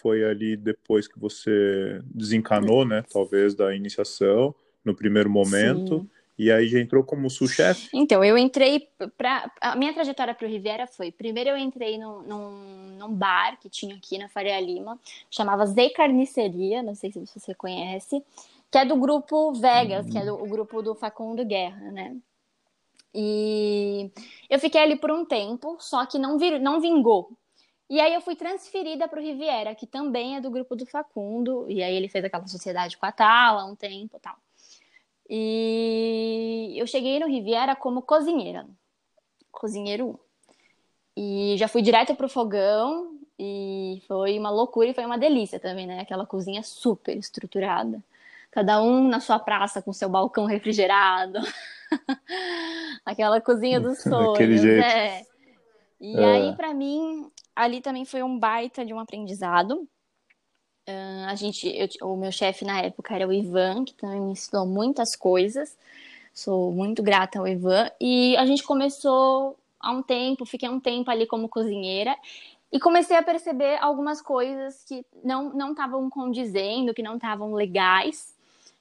[0.00, 3.04] foi ali depois que você desencanou, né?
[3.12, 6.00] Talvez da iniciação no primeiro momento.
[6.00, 6.10] Sim.
[6.38, 7.90] E aí já entrou como sous-chefe?
[7.92, 12.22] Então, eu entrei para A minha trajetória para o Riviera foi: primeiro eu entrei num,
[12.22, 14.98] num, num bar que tinha aqui na Faria Lima,
[15.30, 18.24] chamava Zé Carniceria, não sei se você conhece,
[18.70, 22.16] que é do grupo Vegas, que é do, o grupo do Facundo Guerra, né?
[23.14, 24.10] E
[24.48, 27.30] eu fiquei ali por um tempo, só que não, vir, não vingou.
[27.90, 31.66] E aí eu fui transferida para o Riviera, que também é do grupo do Facundo,
[31.68, 34.36] e aí ele fez aquela sociedade com a Tala um tempo e tal.
[35.28, 38.64] E eu cheguei no Riviera como cozinheira,
[39.50, 40.18] cozinheiro 1.
[41.16, 45.86] E já fui direto pro fogão e foi uma loucura e foi uma delícia também,
[45.86, 46.00] né?
[46.00, 48.00] Aquela cozinha super estruturada.
[48.52, 51.38] Cada um na sua praça com seu balcão refrigerado.
[53.04, 54.76] Aquela cozinha dos sonhos, jeito.
[54.76, 55.22] né?
[56.00, 56.24] E É.
[56.24, 59.88] aí, pra mim, ali também foi um baita de um aprendizado.
[60.88, 64.32] Ah, A gente, eu- o meu chefe na época era o Ivan, que também me
[64.32, 65.76] ensinou muitas coisas.
[66.34, 67.90] Sou muito grata ao Ivan.
[68.00, 72.16] E a gente começou há um tempo, fiquei um tempo ali como cozinheira.
[72.72, 78.34] E comecei a perceber algumas coisas que não não estavam condizendo, que não estavam legais,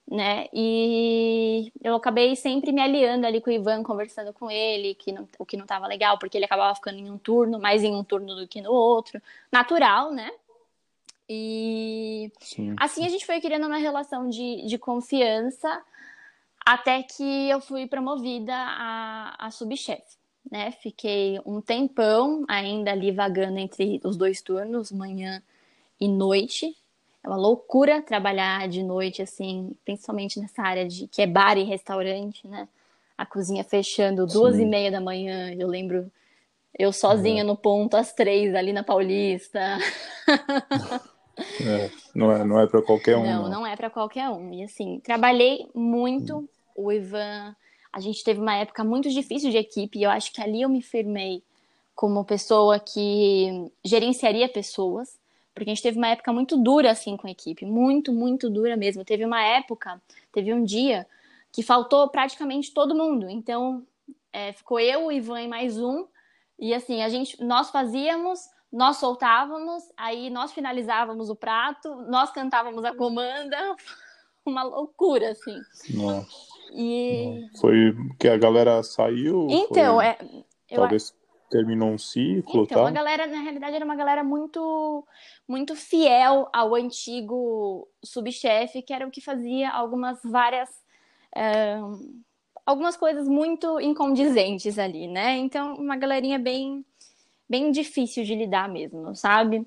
[0.09, 0.47] né?
[0.51, 5.27] E eu acabei sempre me aliando ali com o Ivan, conversando com ele, que não-
[5.37, 8.03] o que não estava legal, porque ele acabava ficando em um turno, mais em um
[8.03, 9.21] turno do que no outro.
[9.51, 10.31] Natural, né?
[11.27, 12.73] E Sim.
[12.75, 15.83] Assim a gente foi criando uma relação de, de confiança
[16.65, 20.17] até que eu fui promovida a, a subchefe,
[20.51, 20.71] né?
[20.71, 25.43] Fiquei um tempão ainda ali vagando entre os dois turnos, manhã
[25.99, 26.75] e noite.
[27.23, 31.63] É uma loucura trabalhar de noite, assim, principalmente nessa área de que é bar e
[31.63, 32.67] restaurante, né?
[33.17, 34.63] A cozinha fechando duas Sim.
[34.63, 35.53] e meia da manhã.
[35.53, 36.09] Eu lembro
[36.77, 39.77] eu sozinha no ponto às três ali na Paulista.
[41.65, 43.23] É, não é, não é para qualquer um.
[43.23, 43.49] Não, não.
[43.49, 44.53] não é para qualquer um.
[44.53, 46.49] E assim, trabalhei muito.
[46.75, 47.55] O Ivan,
[47.91, 50.69] a gente teve uma época muito difícil de equipe e eu acho que ali eu
[50.69, 51.41] me firmei
[51.95, 55.18] como pessoa que gerenciaria pessoas,
[55.59, 58.77] porque a gente teve uma época muito dura assim com a equipe, muito, muito dura
[58.77, 59.03] mesmo.
[59.03, 61.05] Teve uma época, teve um dia
[61.51, 63.29] que faltou praticamente todo mundo.
[63.29, 63.85] Então,
[64.31, 66.05] é, ficou eu, o Ivan e mais um.
[66.57, 72.85] E assim, a gente, nós fazíamos, nós soltávamos, aí nós finalizávamos o prato, nós cantávamos
[72.85, 73.57] a comanda,
[74.45, 75.59] uma loucura, assim.
[75.93, 76.27] Nossa.
[76.71, 79.47] E Foi que a galera saiu?
[79.49, 80.17] então, foi- é,
[80.69, 81.13] eu, talvez
[81.49, 82.87] terminou um ciclo, então, tá?
[82.87, 85.05] a galera, na realidade, era uma galera muito,
[85.47, 90.69] muito fiel ao antigo subchefe, que era o que fazia algumas várias,
[91.35, 91.77] é,
[92.65, 95.37] algumas coisas muito incondizentes ali, né?
[95.37, 96.85] Então, uma galerinha bem,
[97.49, 99.65] bem difícil de lidar mesmo, sabe?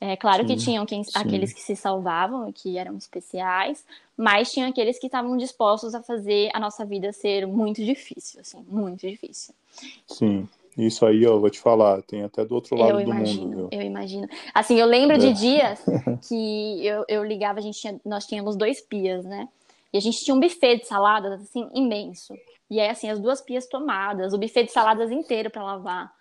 [0.00, 3.84] É claro que Sim, tinham quem, aqueles que se salvavam, que eram especiais,
[4.16, 8.64] mas tinha aqueles que estavam dispostos a fazer a nossa vida ser muito difícil, assim,
[8.66, 9.54] muito difícil.
[10.06, 10.48] Sim.
[10.86, 13.56] Isso aí, ó, vou te falar, tem até do outro lado Eu do imagino, mundo,
[13.56, 13.68] viu?
[13.80, 14.26] eu imagino.
[14.54, 15.32] Assim, eu lembro de É.
[15.32, 15.84] dias
[16.28, 19.48] que eu, eu ligava, a gente tinha, nós tínhamos dois pias, né?
[19.92, 22.32] E a gente tinha um buffet de saladas, assim, imenso.
[22.70, 26.12] E aí, assim, as duas pias tomadas, o buffet de saladas inteiro para lavar.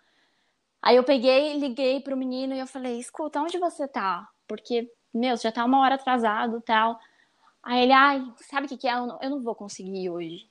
[0.81, 4.27] Aí eu peguei, liguei pro menino e eu falei, escuta, onde você tá?
[4.47, 6.97] Porque, meu, você já tá uma hora atrasado e tal.
[7.61, 8.93] Aí ele, ai, sabe o que que é?
[8.93, 10.47] Eu não, eu não vou conseguir hoje.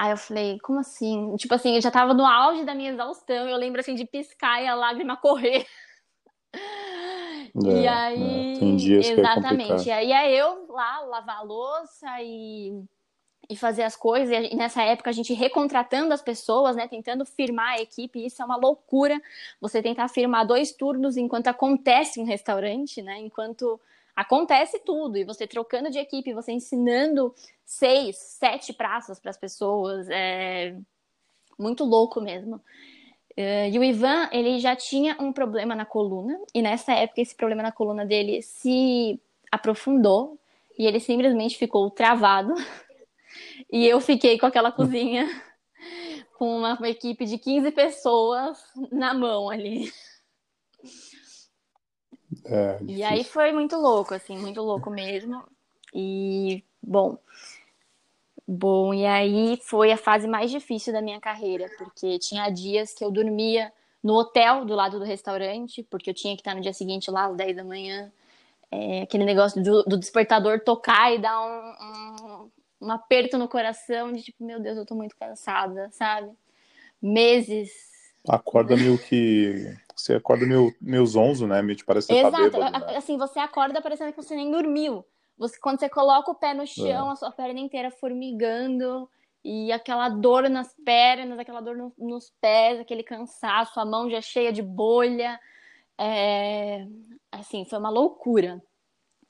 [0.00, 1.36] Aí eu falei, como assim?
[1.36, 3.46] Tipo assim, eu já tava no auge da minha exaustão.
[3.46, 5.66] Eu lembro, assim, de piscar e a lágrima correr.
[6.54, 9.88] É, e aí, é, tem dias que é exatamente.
[9.88, 12.82] e aí é eu lá lavar a louça e,
[13.50, 14.34] e fazer as coisas.
[14.50, 16.88] E nessa época a gente recontratando as pessoas, né?
[16.88, 18.24] Tentando firmar a equipe.
[18.24, 19.20] Isso é uma loucura.
[19.60, 23.18] Você tentar firmar dois turnos enquanto acontece um restaurante, né?
[23.18, 23.78] Enquanto
[24.20, 25.16] acontece tudo.
[25.16, 30.08] E você trocando de equipe, você ensinando seis, sete praças para as pessoas.
[30.10, 30.76] É
[31.58, 32.56] muito louco mesmo.
[33.36, 37.34] Uh, e o Ivan, ele já tinha um problema na coluna, e nessa época esse
[37.34, 39.18] problema na coluna dele se
[39.50, 40.38] aprofundou,
[40.78, 42.54] e ele simplesmente ficou travado.
[43.72, 45.24] E eu fiquei com aquela cozinha
[46.36, 48.58] com uma equipe de 15 pessoas
[48.90, 49.92] na mão ali.
[52.44, 55.42] É, E aí foi muito louco, assim, muito louco mesmo.
[55.94, 57.18] E, bom,
[58.52, 63.04] Bom, e aí foi a fase mais difícil da minha carreira, porque tinha dias que
[63.04, 63.72] eu dormia
[64.02, 67.26] no hotel do lado do restaurante, porque eu tinha que estar no dia seguinte lá
[67.26, 68.10] às 10 da manhã.
[68.68, 72.44] É, aquele negócio do, do, despertador tocar e dar um,
[72.82, 76.32] um, um, aperto no coração de tipo, meu Deus, eu tô muito cansada, sabe?
[77.00, 77.70] Meses.
[78.28, 79.76] Acorda meio que.
[80.00, 81.60] Você acorda meio, meio zonzo, né?
[81.60, 82.50] Meio te parece que tá Exato.
[82.50, 82.96] tá bêbado, né?
[82.96, 85.04] Assim, você acorda parecendo que você nem dormiu.
[85.36, 87.12] Você, quando você coloca o pé no chão, é.
[87.12, 89.08] a sua perna inteira formigando.
[89.44, 94.20] E aquela dor nas pernas, aquela dor no, nos pés, aquele cansaço, a mão já
[94.20, 95.38] cheia de bolha.
[95.98, 96.86] É,
[97.32, 98.62] assim, foi uma loucura.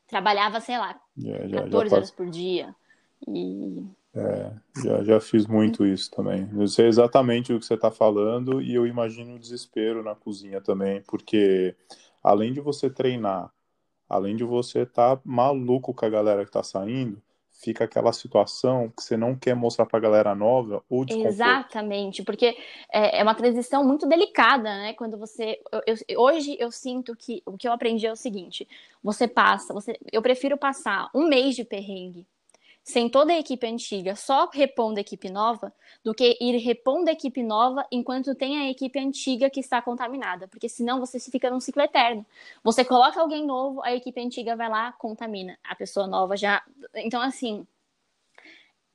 [0.06, 2.74] Trabalhava, sei lá, é, já, 14 já horas por dia.
[3.28, 3.84] E...
[4.14, 4.50] É,
[4.82, 6.48] já, já fiz muito isso também.
[6.56, 10.60] Eu sei exatamente o que você está falando e eu imagino o desespero na cozinha
[10.60, 11.76] também, porque
[12.22, 13.52] além de você treinar,
[14.08, 18.88] além de você estar tá maluco com a galera que está saindo, fica aquela situação
[18.88, 21.34] que você não quer mostrar para a galera nova ou desconforto.
[21.34, 22.56] Exatamente, porque
[22.92, 24.94] é, é, uma transição muito delicada, né?
[24.94, 28.66] Quando você, eu, eu, hoje eu sinto que o que eu aprendi é o seguinte:
[29.04, 32.26] você passa, você, eu prefiro passar um mês de perrengue
[32.90, 35.72] sem toda a equipe antiga, só repondo a equipe nova,
[36.04, 40.48] do que ir repondo a equipe nova enquanto tem a equipe antiga que está contaminada,
[40.48, 42.26] porque senão você fica num ciclo eterno.
[42.62, 46.62] Você coloca alguém novo, a equipe antiga vai lá, contamina, a pessoa nova já.
[46.96, 47.66] Então, assim,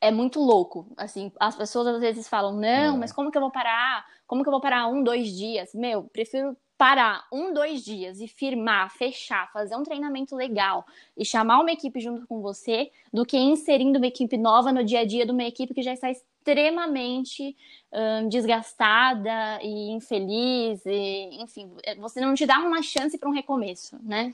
[0.01, 0.87] é muito louco.
[0.97, 2.97] Assim, as pessoas às vezes falam: não, é.
[2.97, 4.05] mas como que eu vou parar?
[4.27, 5.73] Como que eu vou parar um, dois dias?
[5.73, 10.85] Meu, prefiro parar um, dois dias e firmar, fechar, fazer um treinamento legal
[11.17, 14.99] e chamar uma equipe junto com você, do que inserindo uma equipe nova no dia
[14.99, 17.55] a dia de uma equipe que já está extremamente
[17.91, 23.97] hum, desgastada e infeliz, e, enfim, você não te dá uma chance para um recomeço,
[24.03, 24.33] né?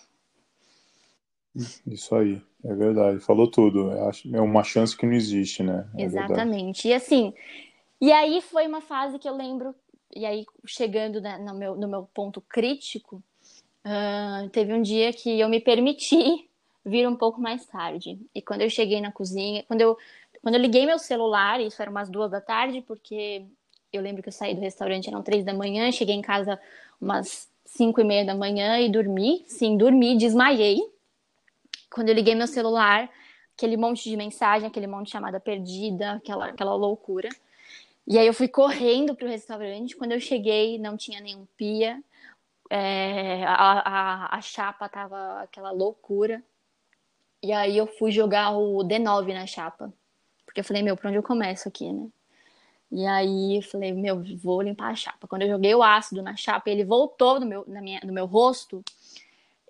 [1.86, 3.20] Isso aí, é verdade.
[3.20, 3.92] Falou tudo.
[4.34, 5.88] É uma chance que não existe, né?
[5.98, 6.88] É Exatamente.
[6.88, 6.88] Verdade.
[6.88, 7.34] E assim,
[8.00, 9.76] e aí foi uma fase que eu lembro
[10.16, 13.24] e aí chegando né, no, meu, no meu ponto crítico,
[13.86, 16.50] uh, teve um dia que eu me permiti
[16.86, 18.20] vir um pouco mais tarde.
[18.34, 19.98] E quando eu cheguei na cozinha, quando eu,
[20.42, 23.46] quando eu liguei meu celular, isso era umas duas da tarde, porque
[23.92, 26.60] eu lembro que eu saí do restaurante, eram três da manhã, cheguei em casa
[27.00, 29.44] umas cinco e meia da manhã e dormi.
[29.48, 30.80] Sim, dormi, desmaiei.
[31.90, 33.10] Quando eu liguei meu celular,
[33.56, 37.30] aquele monte de mensagem, aquele monte de chamada perdida, aquela, aquela loucura.
[38.12, 39.96] E aí eu fui correndo pro restaurante.
[39.96, 42.04] Quando eu cheguei, não tinha nenhum pia.
[42.70, 46.44] É, a, a, a chapa tava aquela loucura.
[47.42, 49.94] E aí eu fui jogar o D9 na chapa.
[50.46, 52.10] Porque eu falei, meu, por onde eu começo aqui, né?
[52.92, 55.26] E aí eu falei, meu, vou limpar a chapa.
[55.26, 58.26] Quando eu joguei o ácido na chapa ele voltou no meu, na minha, no meu
[58.26, 58.84] rosto,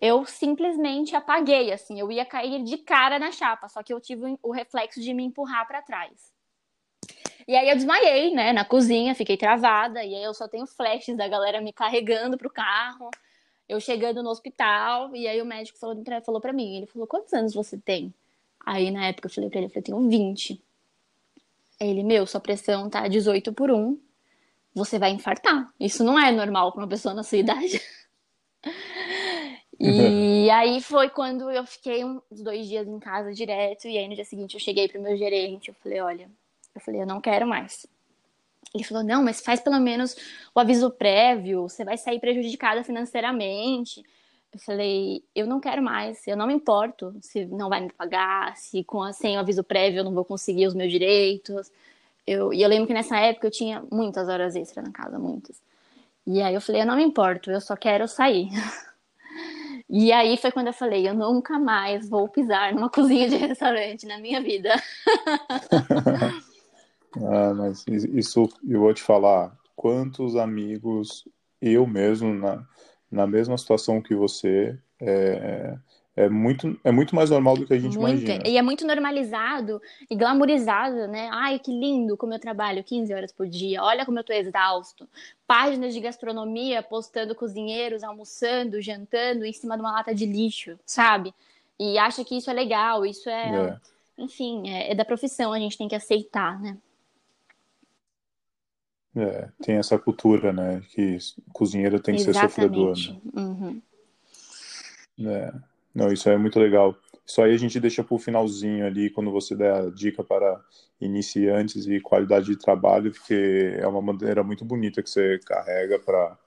[0.02, 2.00] eu simplesmente apaguei, assim.
[2.00, 5.24] Eu ia cair de cara na chapa, só que eu tive o reflexo de me
[5.24, 6.31] empurrar para trás.
[7.48, 11.16] E aí eu desmaiei, né, na cozinha, fiquei travada, e aí eu só tenho flashes
[11.18, 13.10] da galera me carregando pro carro,
[13.68, 17.34] eu chegando no hospital, e aí o médico falou falou pra mim, ele falou, quantos
[17.34, 18.14] anos você tem?
[18.66, 20.62] Aí na época eu falei pra ele, eu falei, tenho 20.
[21.80, 24.00] Aí ele, meu, sua pressão tá 18 por 1,
[24.74, 25.74] você vai infartar.
[25.80, 27.82] Isso não é normal pra uma pessoa na sua idade.
[29.84, 34.14] E aí foi quando eu fiquei uns dois dias em casa direto, e aí no
[34.14, 36.30] dia seguinte eu cheguei pro meu gerente, eu falei, olha,
[36.74, 37.86] eu falei, eu não quero mais.
[38.74, 40.16] Ele falou, não, mas faz pelo menos
[40.56, 44.04] o aviso prévio, você vai sair prejudicada financeiramente.
[44.54, 48.56] Eu falei, eu não quero mais, eu não me importo se não vai me pagar,
[48.58, 51.72] se com sem o aviso prévio eu não vou conseguir os meus direitos.
[52.26, 55.62] Eu, e eu lembro que nessa época eu tinha muitas horas extras na casa, muitas.
[56.26, 58.50] E aí eu falei, eu não me importo, eu só quero sair.
[59.94, 64.06] E aí foi quando eu falei, eu nunca mais vou pisar numa cozinha de restaurante
[64.06, 64.74] na minha vida.
[67.18, 69.58] Ah, mas isso eu vou te falar.
[69.76, 71.28] Quantos amigos
[71.62, 72.66] eu mesmo, na,
[73.12, 75.76] na mesma situação que você, é,
[76.16, 78.48] é, muito, é muito mais normal do que a gente muito, imagina.
[78.48, 81.30] E é muito normalizado e glamourizado, né?
[81.32, 83.84] Ai, que lindo como eu trabalho 15 horas por dia.
[83.84, 85.08] Olha como eu tô exausto.
[85.46, 91.34] Páginas de gastronomia postando cozinheiros almoçando, jantando em cima de uma lata de lixo, sabe?
[91.80, 93.50] E acha que isso é legal, isso é.
[93.50, 93.78] é.
[94.18, 96.78] Enfim, é, é da profissão, a gente tem que aceitar, né?
[99.16, 100.82] É, tem essa cultura, né?
[100.90, 101.18] Que
[101.52, 102.54] cozinheiro tem que Exatamente.
[102.54, 102.98] ser sofredor.
[102.98, 103.22] Né?
[103.36, 103.82] Uhum.
[105.30, 105.54] É.
[105.94, 106.96] Não, isso é muito legal.
[107.26, 110.60] Isso aí a gente deixa para o finalzinho ali, quando você der a dica para
[111.00, 116.38] iniciantes e qualidade de trabalho, porque é uma maneira muito bonita que você carrega para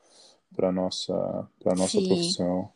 [0.58, 2.70] a nossa, pra nossa profissão.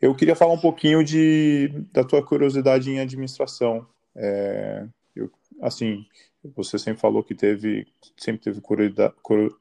[0.00, 3.86] Eu queria falar um pouquinho de, da tua curiosidade em administração.
[4.14, 6.04] É, eu, assim,
[6.42, 7.86] você sempre falou que teve,
[8.16, 8.60] sempre teve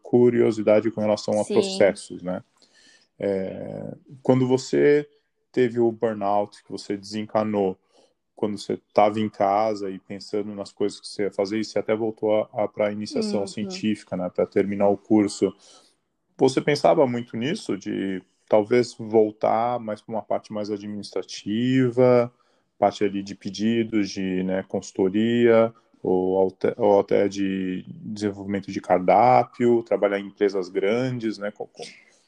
[0.01, 1.53] curiosidade com relação a Sim.
[1.53, 2.43] processos, né?
[3.19, 5.07] É, quando você
[5.51, 7.77] teve o burnout, que você desencanou,
[8.35, 11.77] quando você estava em casa e pensando nas coisas que você ia fazer, e você
[11.77, 13.47] até voltou para a iniciação uhum.
[13.47, 15.53] científica, né, para terminar o curso,
[16.37, 22.33] você pensava muito nisso, de talvez voltar mais para uma parte mais administrativa,
[22.77, 29.83] parte ali de pedidos, de né, consultoria, ou até, ou até de desenvolvimento de cardápio,
[29.83, 31.51] trabalhar em empresas grandes, né?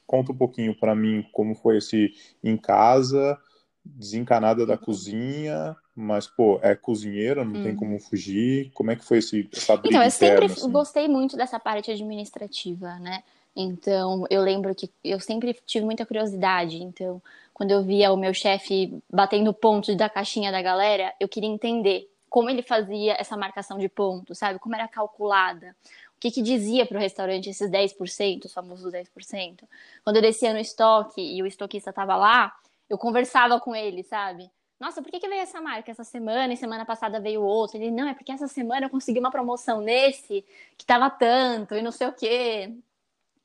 [0.06, 2.14] Conta um pouquinho para mim como foi esse
[2.44, 3.38] em casa,
[3.84, 7.62] desencanada da cozinha, mas pô, é cozinheira, não hum.
[7.62, 8.70] tem como fugir.
[8.74, 10.70] Como é que foi esse essa briga Então, eu interna, sempre assim?
[10.70, 13.22] gostei muito dessa parte administrativa, né?
[13.54, 16.82] Então, eu lembro que eu sempre tive muita curiosidade.
[16.82, 21.50] Então, quando eu via o meu chefe batendo pontos da caixinha da galera, eu queria
[21.50, 24.58] entender como ele fazia essa marcação de pontos, sabe?
[24.58, 25.76] Como era calculada.
[26.16, 29.64] O que, que dizia para o restaurante esses 10%, os famosos 10%.
[30.02, 32.56] Quando eu descia no estoque e o estoquista estava lá,
[32.88, 34.50] eu conversava com ele, sabe?
[34.80, 37.76] Nossa, por que, que veio essa marca essa semana e semana passada veio outra?
[37.76, 40.42] Ele, não, é porque essa semana eu consegui uma promoção nesse
[40.78, 42.74] que tava tanto e não sei o quê.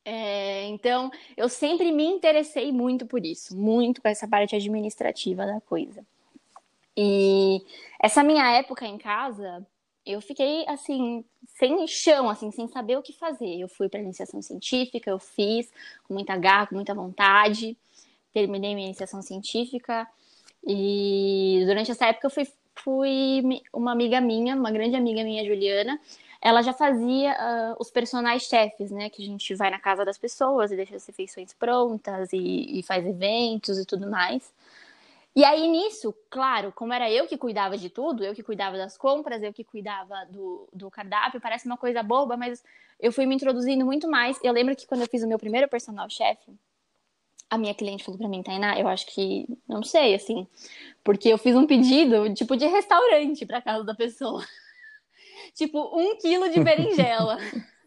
[0.02, 5.60] É, então, eu sempre me interessei muito por isso, muito com essa parte administrativa da
[5.60, 6.06] coisa.
[7.00, 7.64] E
[8.02, 9.64] essa minha época em casa,
[10.04, 13.56] eu fiquei assim, sem chão, assim, sem saber o que fazer.
[13.60, 15.70] Eu fui para iniciação científica, eu fiz
[16.02, 17.76] com muita garra, com muita vontade.
[18.32, 20.08] Terminei minha iniciação científica
[20.66, 26.00] e durante essa época eu fui, fui uma amiga minha, uma grande amiga minha, Juliana,
[26.42, 29.08] ela já fazia uh, os personagens chefes, né?
[29.08, 32.82] Que a gente vai na casa das pessoas e deixa as refeições prontas e, e
[32.82, 34.52] faz eventos e tudo mais.
[35.38, 38.98] E aí, nisso, claro, como era eu que cuidava de tudo, eu que cuidava das
[38.98, 42.60] compras, eu que cuidava do, do cardápio, parece uma coisa boba, mas
[42.98, 44.36] eu fui me introduzindo muito mais.
[44.42, 46.50] Eu lembro que quando eu fiz o meu primeiro personal chefe,
[47.48, 50.44] a minha cliente falou pra mim, Tainá, eu acho que, não sei, assim,
[51.04, 54.44] porque eu fiz um pedido, tipo, de restaurante pra casa da pessoa.
[55.54, 57.38] tipo, um quilo de berinjela.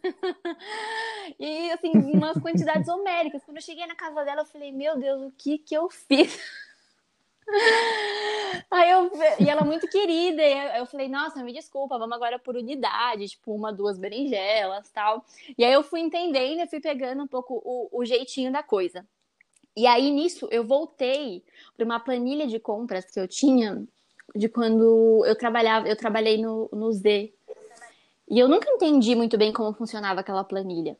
[1.38, 3.44] e, assim, umas quantidades homéricas.
[3.44, 6.40] Quando eu cheguei na casa dela, eu falei, meu Deus, o que que eu fiz?
[8.72, 12.56] Aí eu, e ela muito querida, e eu falei, nossa, me desculpa, vamos agora por
[12.56, 15.26] unidade, tipo, uma, duas berinjelas tal.
[15.58, 19.06] E aí eu fui entendendo e fui pegando um pouco o, o jeitinho da coisa.
[19.76, 21.44] E aí nisso eu voltei
[21.76, 23.86] para uma planilha de compras que eu tinha
[24.34, 27.34] de quando eu trabalhava, eu trabalhei no, no Z.
[28.30, 30.98] E eu nunca entendi muito bem como funcionava aquela planilha.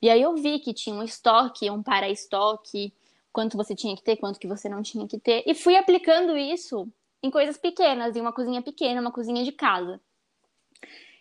[0.00, 2.92] E aí eu vi que tinha um estoque, um para-estoque,
[3.32, 6.36] quanto você tinha que ter, quanto que você não tinha que ter, e fui aplicando
[6.36, 6.88] isso
[7.22, 10.00] em coisas pequenas, em uma cozinha pequena, uma cozinha de casa.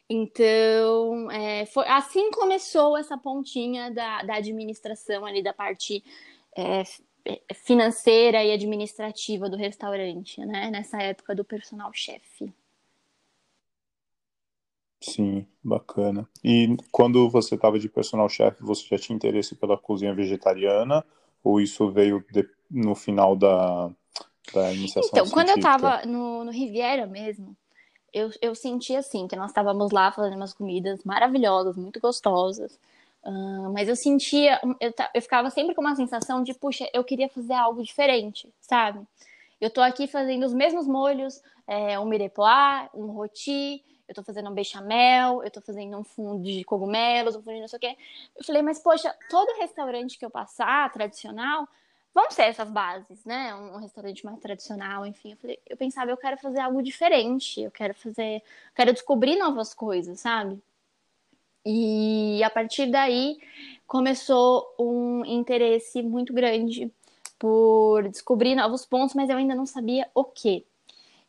[0.10, 6.04] Então, é, foi, assim começou essa pontinha da, da administração ali, da parte
[6.58, 6.84] é,
[7.54, 10.72] financeira e administrativa do restaurante, né?
[10.72, 12.52] Nessa época do personal chefe.
[15.02, 16.28] Sim, bacana.
[16.44, 21.06] E quando você estava de personal chefe, você já tinha interesse pela cozinha vegetariana
[21.44, 23.90] ou isso veio de, no final da,
[24.54, 25.34] da iniciação Então, científica?
[25.34, 27.56] quando eu estava no, no Riviera mesmo,
[28.14, 32.80] eu, eu senti assim, que nós estávamos lá fazendo umas comidas maravilhosas, muito gostosas.
[33.24, 37.30] Uh, mas eu sentia, eu, eu ficava sempre com uma sensação de, puxa, eu queria
[37.30, 39.02] fazer algo diferente, sabe?
[39.60, 44.50] Eu tô aqui fazendo os mesmos molhos, é, um mirepoix, um roti, eu tô fazendo
[44.50, 47.80] um bechamel, eu tô fazendo um fundo de cogumelos, um fundo de não sei o
[47.80, 47.98] quê.
[48.36, 51.68] Eu falei, mas poxa, todo restaurante que eu passar, tradicional,
[52.14, 53.54] vão ser essas bases, né?
[53.54, 55.32] Um, restaurante mais tradicional, enfim.
[55.32, 59.38] Eu, falei, eu pensava, eu quero fazer algo diferente, eu quero fazer, eu quero descobrir
[59.38, 60.60] novas coisas, sabe?
[61.64, 63.38] E a partir daí
[63.86, 66.92] começou um interesse muito grande
[67.38, 70.66] por descobrir novos pontos, mas eu ainda não sabia o que.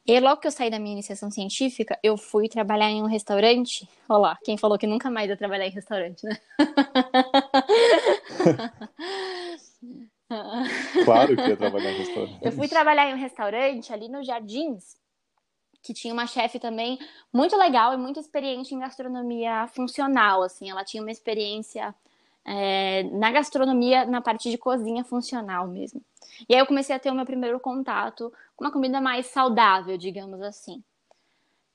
[0.07, 3.87] E logo que eu saí da minha iniciação científica, eu fui trabalhar em um restaurante.
[4.09, 6.39] Olha lá, quem falou que nunca mais ia trabalhar em restaurante, né?
[11.05, 12.39] claro que ia trabalhar em restaurante.
[12.43, 14.97] Eu fui trabalhar em um restaurante ali nos Jardins,
[15.83, 16.99] que tinha uma chefe também
[17.33, 20.71] muito legal e muito experiente em gastronomia funcional, assim.
[20.71, 21.95] Ela tinha uma experiência
[22.45, 26.03] é, na gastronomia, na parte de cozinha funcional mesmo.
[26.49, 29.97] E aí eu comecei a ter o meu primeiro contato com uma comida mais saudável,
[29.97, 30.82] digamos assim.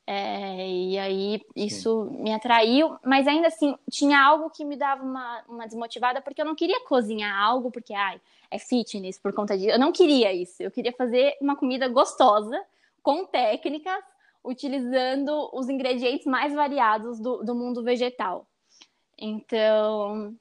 [0.08, 2.24] É, e aí isso Sim.
[2.24, 6.46] me atraiu, mas ainda assim tinha algo que me dava uma, uma desmotivada, porque eu
[6.46, 9.72] não queria cozinhar algo, porque ai, é fitness por conta disso.
[9.72, 10.62] Eu não queria isso.
[10.62, 12.64] Eu queria fazer uma comida gostosa,
[13.02, 14.04] com técnicas,
[14.44, 18.48] utilizando os ingredientes mais variados do, do mundo vegetal.
[19.18, 20.36] Então,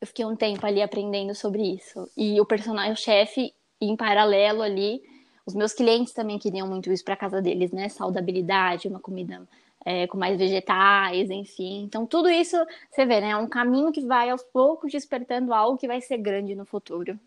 [0.00, 2.08] eu fiquei um tempo ali aprendendo sobre isso.
[2.16, 5.02] E o personagem chefe, em paralelo ali,
[5.46, 7.88] os meus clientes também queriam muito isso para casa deles, né?
[7.88, 9.46] Saudabilidade, uma comida
[9.84, 11.82] é, com mais vegetais, enfim.
[11.84, 12.56] Então, tudo isso,
[12.90, 13.30] você vê, né?
[13.30, 17.18] É um caminho que vai aos poucos despertando algo que vai ser grande no futuro.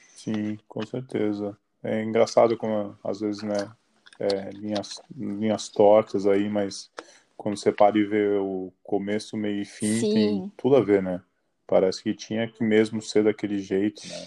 [0.00, 1.56] Sim, com certeza.
[1.82, 3.70] É engraçado como, às vezes, né?
[4.18, 6.90] É, linhas, linhas tortas aí, mas
[7.38, 10.12] quando você para e vê o começo, meio e fim, Sim.
[10.12, 11.22] tem tudo a ver, né?
[11.66, 14.26] Parece que tinha que mesmo ser daquele jeito, né?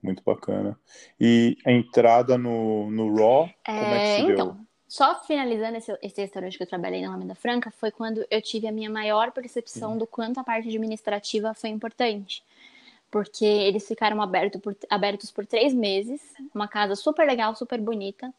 [0.00, 0.78] Muito bacana.
[1.20, 4.56] E a entrada no, no Raw, é, como é que se então, deu?
[4.86, 8.68] Só finalizando esse, esse, restaurante que eu trabalhei na Alameda Franca, foi quando eu tive
[8.68, 12.44] a minha maior percepção do quanto a parte administrativa foi importante.
[13.10, 16.20] Porque eles ficaram aberto por, abertos por três meses,
[16.54, 18.32] uma casa super legal, super bonita,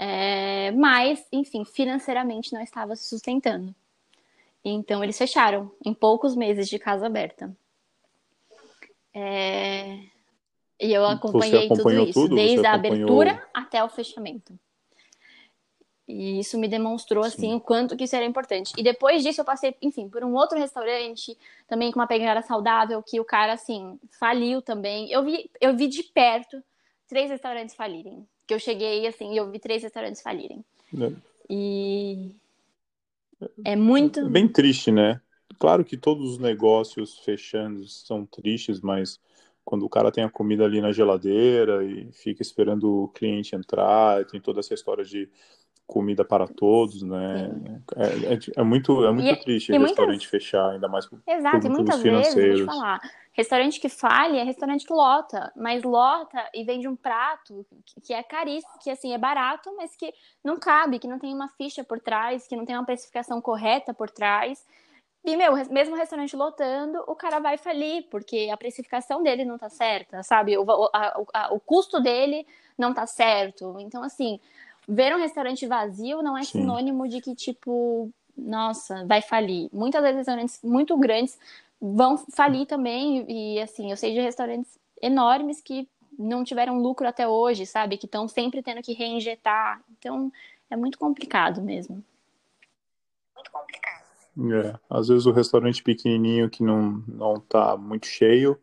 [0.00, 3.74] é, mas, enfim, financeiramente não estava se sustentando.
[4.64, 7.56] Então eles fecharam em poucos meses de casa aberta.
[9.12, 9.98] É...
[10.80, 12.36] E eu acompanhei tudo isso, tudo?
[12.36, 14.56] desde a abertura até o fechamento.
[16.06, 17.54] E isso me demonstrou, assim, Sim.
[17.56, 18.72] o quanto que isso era importante.
[18.78, 21.36] E depois disso eu passei, enfim, por um outro restaurante,
[21.66, 25.10] também com uma pegada saudável, que o cara, assim, faliu também.
[25.10, 26.62] Eu vi, eu vi de perto
[27.08, 28.26] três restaurantes falirem.
[28.48, 30.64] Que eu cheguei, assim, e eu vi três restaurantes falirem.
[30.94, 31.12] É.
[31.50, 32.34] E...
[33.64, 34.20] É muito...
[34.20, 35.20] É bem triste, né?
[35.58, 39.20] Claro que todos os negócios fechando são tristes, mas
[39.64, 44.24] quando o cara tem a comida ali na geladeira e fica esperando o cliente entrar,
[44.24, 45.28] tem toda essa história de
[45.88, 47.50] comida para todos, né?
[47.96, 50.30] É, é, é, muito, é muito e, triste o restaurante muitas...
[50.30, 53.00] fechar, ainda mais com Exato, e muitas vezes, vou te falar,
[53.32, 57.66] restaurante que falha é restaurante que lota, mas lota e vende um prato
[58.04, 60.12] que é caríssimo, que assim, é barato, mas que
[60.44, 63.94] não cabe, que não tem uma ficha por trás, que não tem uma precificação correta
[63.94, 64.66] por trás.
[65.24, 69.56] E, meu, mesmo o restaurante lotando, o cara vai falir, porque a precificação dele não
[69.56, 70.56] tá certa, sabe?
[70.58, 73.76] O, a, a, o custo dele não tá certo.
[73.80, 74.38] Então, assim,
[74.88, 76.60] ver um restaurante vazio não é Sim.
[76.60, 79.68] sinônimo de que, tipo, nossa, vai falir.
[79.72, 81.38] Muitas vezes restaurantes muito grandes
[81.80, 83.26] vão falir também.
[83.28, 85.86] E assim, eu sei de restaurantes enormes que
[86.18, 87.98] não tiveram lucro até hoje, sabe?
[87.98, 89.82] Que estão sempre tendo que reinjetar.
[89.98, 90.32] Então,
[90.70, 92.02] é muito complicado mesmo.
[93.34, 93.98] Muito complicado.
[94.52, 98.58] É, às vezes o restaurante pequenininho que não não tá muito cheio,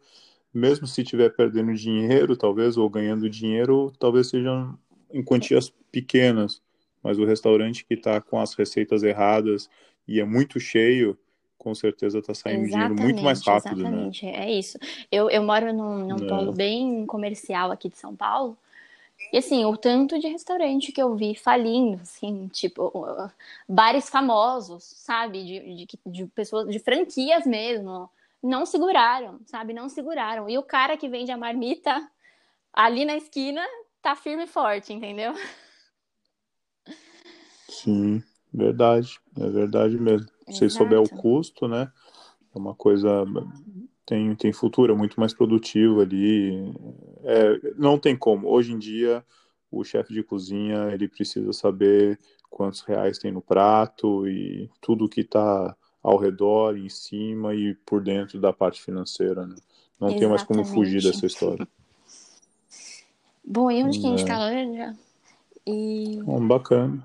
[0.53, 4.78] mesmo se estiver perdendo dinheiro, talvez ou ganhando dinheiro, talvez sejam
[5.16, 6.61] em quantias pequenas,
[7.01, 9.70] mas o restaurante que está com as receitas erradas
[10.07, 11.18] e é muito cheio,
[11.57, 13.89] com certeza está saindo exatamente, dinheiro muito mais rápido, né?
[13.89, 14.26] exatamente.
[14.26, 14.45] né?
[14.45, 14.78] É isso.
[15.11, 16.28] Eu, eu moro num, num é.
[16.28, 18.57] polo bem comercial aqui de São Paulo,
[19.32, 22.91] e assim, o tanto de restaurante que eu vi falindo, assim, tipo,
[23.68, 25.43] bares famosos, sabe?
[25.43, 28.09] De, de, de, pessoas, de franquias mesmo,
[28.43, 29.74] não seguraram, sabe?
[29.74, 30.49] Não seguraram.
[30.49, 32.05] E o cara que vende a marmita
[32.74, 33.66] ali na esquina
[34.06, 35.34] tá firme e forte, entendeu?
[37.68, 38.22] Sim,
[38.53, 39.20] verdade.
[39.36, 40.28] É verdade mesmo.
[40.47, 41.91] Se souber o custo, né?
[42.53, 43.26] É uma coisa.
[44.06, 46.72] Tem, tem futuro, é muito mais produtivo ali.
[47.24, 48.47] É, não tem como.
[48.47, 49.26] Hoje em dia,
[49.72, 55.22] o chefe de cozinha ele precisa saber quantos reais tem no prato e tudo que
[55.22, 59.47] está ao redor, em cima e por dentro da parte financeira.
[59.47, 59.56] Né?
[59.99, 60.20] Não Exatamente.
[60.20, 61.68] tem mais como fugir dessa história.
[63.47, 64.95] Bom, e onde que a gente tá laranja?
[65.67, 66.19] E...
[66.23, 67.03] Bom, bacana.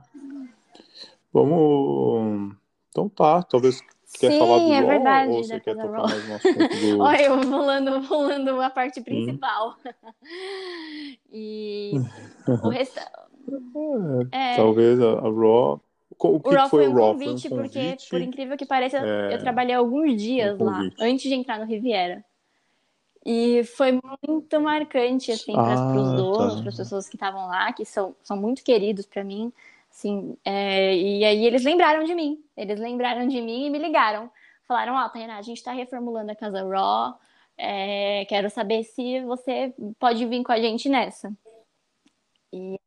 [1.32, 2.54] Vamos.
[2.88, 3.80] Então tá, talvez
[4.18, 6.98] quer Sim, falar do é verdade, ou você quer tocar mais um assunto do...
[7.00, 9.76] Olha, eu pulando, pulando a parte principal.
[9.86, 11.16] Hum.
[11.30, 11.92] e
[12.46, 12.98] o resto...
[14.32, 14.56] É, é...
[14.56, 15.80] Talvez a, a Raw...
[16.18, 17.12] O, que o Raw foi, foi um Raw?
[17.12, 19.34] Convite, foi um convite, porque, por incrível que pareça, é...
[19.34, 22.24] eu trabalhei alguns dias um lá, antes de entrar no Riviera.
[23.24, 26.60] E foi muito marcante, assim, para ah, os donos, tá.
[26.60, 29.52] para as pessoas que estavam lá, que são, são muito queridos para mim.
[29.90, 32.42] Assim, é, e aí eles lembraram de mim.
[32.56, 34.30] Eles lembraram de mim e me ligaram.
[34.66, 37.18] Falaram, ó, oh, Tainá, a gente está reformulando a Casa Raw.
[37.58, 41.30] É, quero saber se você pode vir com a gente nessa.
[42.52, 42.80] E...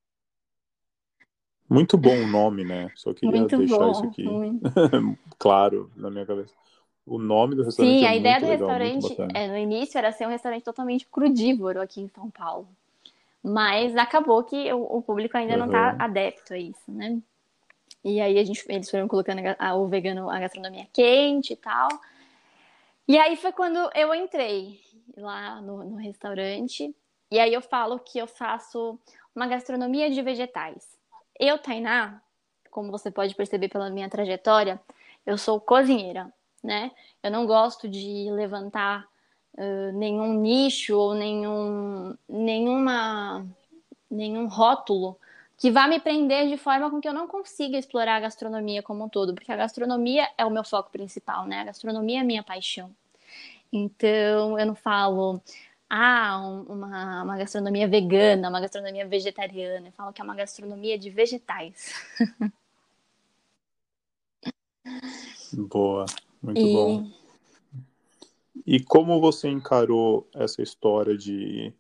[1.70, 2.90] Muito bom o nome, né?
[2.96, 4.26] Só queria muito deixar bom, isso aqui
[5.38, 6.54] claro na minha cabeça.
[7.06, 10.12] O nome do restaurante Sim, é a ideia do legal, restaurante é, no início era
[10.12, 12.68] ser um restaurante totalmente crudívoro aqui em São Paulo.
[13.44, 15.60] Mas acabou que o, o público ainda uhum.
[15.60, 17.20] não está adepto a isso, né?
[18.04, 21.90] E aí a gente, eles foram colocando a, o vegano, a gastronomia quente e tal.
[23.08, 24.80] E aí foi quando eu entrei
[25.18, 26.96] lá no, no restaurante.
[27.30, 28.98] E aí eu falo que eu faço
[29.36, 30.98] uma gastronomia de vegetais.
[31.40, 32.22] eu, Tainá,
[32.70, 34.80] como você pode perceber pela minha trajetória,
[35.26, 36.32] eu sou cozinheira,
[36.64, 36.92] né?
[37.22, 39.06] Eu não gosto de levantar
[39.56, 43.46] uh, nenhum nicho ou nenhum, nenhuma,
[44.10, 45.18] nenhum rótulo
[45.58, 49.06] que vá me prender de forma com que eu não consiga explorar a gastronomia como
[49.06, 51.62] um todo, porque a gastronomia é o meu foco principal, né?
[51.62, 52.94] A gastronomia é a minha paixão.
[53.72, 55.42] Então, eu não falo,
[55.90, 59.88] ah, uma, uma gastronomia vegana, uma gastronomia vegetariana.
[59.88, 61.94] Eu falo que é uma gastronomia de vegetais.
[65.54, 66.06] Boa,
[66.44, 66.74] muito e...
[66.74, 67.10] bom.
[68.66, 71.74] E como você encarou essa história de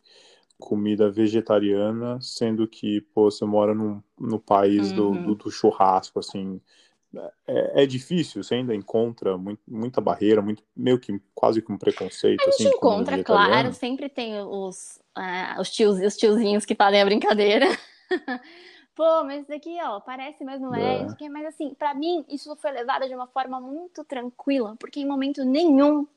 [0.59, 4.95] comida vegetariana, sendo que pô, você mora num, no país uhum.
[4.95, 6.59] do, do, do, churrasco, assim,
[7.47, 12.41] é, é, difícil, você ainda encontra muito, muita barreira, muito, meio que quase com preconceito.
[12.41, 17.01] A gente assim, encontra, claro, sempre tem os, uh, os, tios, os tiozinhos que fazem
[17.01, 17.67] a brincadeira.
[18.95, 21.07] Pô, mas isso aqui, ó, parece, mas não é.
[21.19, 21.29] é.
[21.29, 25.43] Mas assim, para mim, isso foi levado de uma forma muito tranquila, porque em momento
[25.43, 26.07] nenhum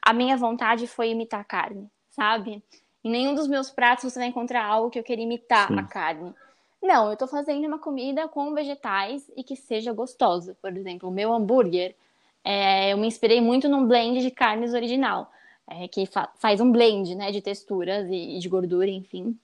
[0.00, 2.62] a minha vontade foi imitar carne, sabe?
[3.02, 5.78] Em nenhum dos meus pratos você vai encontrar algo que eu queria imitar Sim.
[5.78, 6.34] a carne.
[6.82, 10.56] Não, eu tô fazendo uma comida com vegetais e que seja gostosa.
[10.60, 11.94] Por exemplo, o meu hambúrguer,
[12.42, 15.30] é, eu me inspirei muito num blend de carnes original,
[15.66, 19.38] é, que fa faz um blend, né, de texturas e, e de gordura, enfim.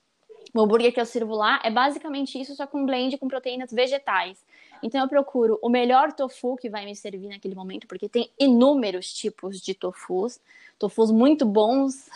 [0.53, 4.44] O hambúrguer que eu sirvo lá é basicamente isso, só com blend com proteínas vegetais.
[4.82, 9.12] Então eu procuro o melhor tofu que vai me servir naquele momento, porque tem inúmeros
[9.12, 10.40] tipos de tofus,
[10.78, 12.09] tofus muito bons.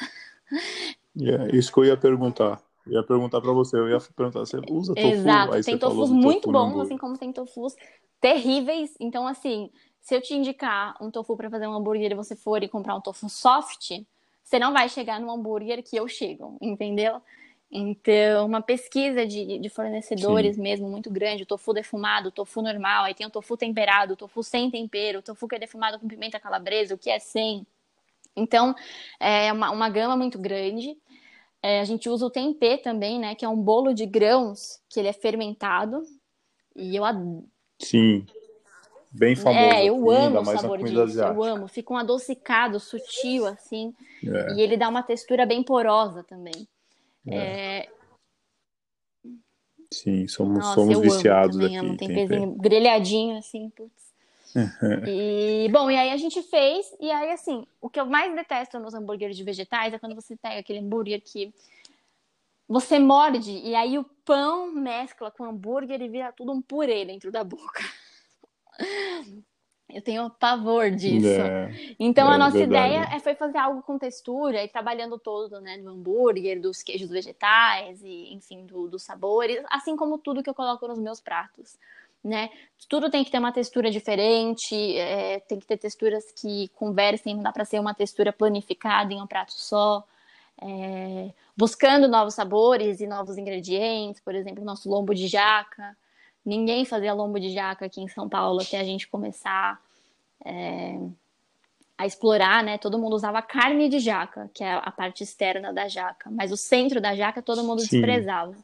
[1.16, 2.61] Yeah, é, isso que eu ia perguntar.
[2.87, 5.07] Eu ia perguntar para você, eu ia perguntar, você usa tofu?
[5.07, 7.76] Exato, tem tofus muito tofu bons, assim como tem tofus
[8.20, 8.95] terríveis.
[8.99, 9.70] Então, assim,
[10.01, 12.95] se eu te indicar um tofu para fazer um hambúrguer e você for e comprar
[12.95, 13.93] um tofu soft,
[14.43, 17.22] você não vai chegar no hambúrguer que eu chego, entendeu?
[17.77, 20.62] Então, uma pesquisa de, de fornecedores Sim.
[20.62, 24.16] mesmo muito grande, o tofu defumado, o tofu normal, aí tem o tofu temperado, o
[24.16, 27.66] tofu sem tempero, o tofu que é defumado com pimenta calabresa, o que é sem.
[28.37, 28.77] Então,
[29.18, 30.97] é uma, uma gama muito grande.
[31.61, 33.35] É, a gente usa o tempê também, né?
[33.35, 36.01] Que é um bolo de grãos que ele é fermentado.
[36.77, 37.05] E eu
[37.81, 38.25] Sim.
[39.11, 39.59] Bem famoso.
[39.59, 41.01] É, eu aqui, amo o sabor disso.
[41.01, 41.35] Asiática.
[41.35, 41.66] Eu amo.
[41.66, 43.93] Fica um adocicado, sutil, assim.
[44.25, 44.55] É.
[44.55, 46.68] E ele dá uma textura bem porosa também.
[47.27, 47.89] É.
[49.93, 51.77] Sim, somos, Nossa, somos viciados amo aqui.
[51.77, 51.97] Amo.
[51.97, 54.12] Tem pezinho grelhadinho, assim, putz.
[55.07, 58.79] e, bom, e aí a gente fez, e aí, assim, o que eu mais detesto
[58.79, 61.53] nos hambúrgueres de vegetais é quando você pega aquele hambúrguer que
[62.68, 67.05] você morde, e aí o pão mescla com o hambúrguer e vira tudo um purê
[67.05, 67.83] dentro da boca.
[69.95, 71.28] Eu tenho pavor disso.
[71.28, 71.70] É,
[72.01, 72.95] então é, a nossa verdade.
[72.95, 77.09] ideia é, foi fazer algo com textura e trabalhando todo, né, do hambúrguer, dos queijos
[77.09, 81.78] vegetais e, enfim, do, dos sabores, assim como tudo que eu coloco nos meus pratos,
[82.24, 82.51] né?
[82.88, 87.45] Tudo tem que ter uma textura diferente, é, tem que ter texturas que conversem, não
[87.45, 90.03] dá para ser uma textura planificada em um prato só.
[90.61, 95.97] É, buscando novos sabores e novos ingredientes, por exemplo, nosso lombo de jaca
[96.45, 99.80] Ninguém fazia lombo de jaca aqui em São Paulo até a gente começar
[100.45, 100.99] é,
[101.97, 102.78] a explorar, né?
[102.78, 106.57] Todo mundo usava carne de jaca, que é a parte externa da jaca, mas o
[106.57, 108.01] centro da jaca todo mundo Sim.
[108.01, 108.55] desprezava.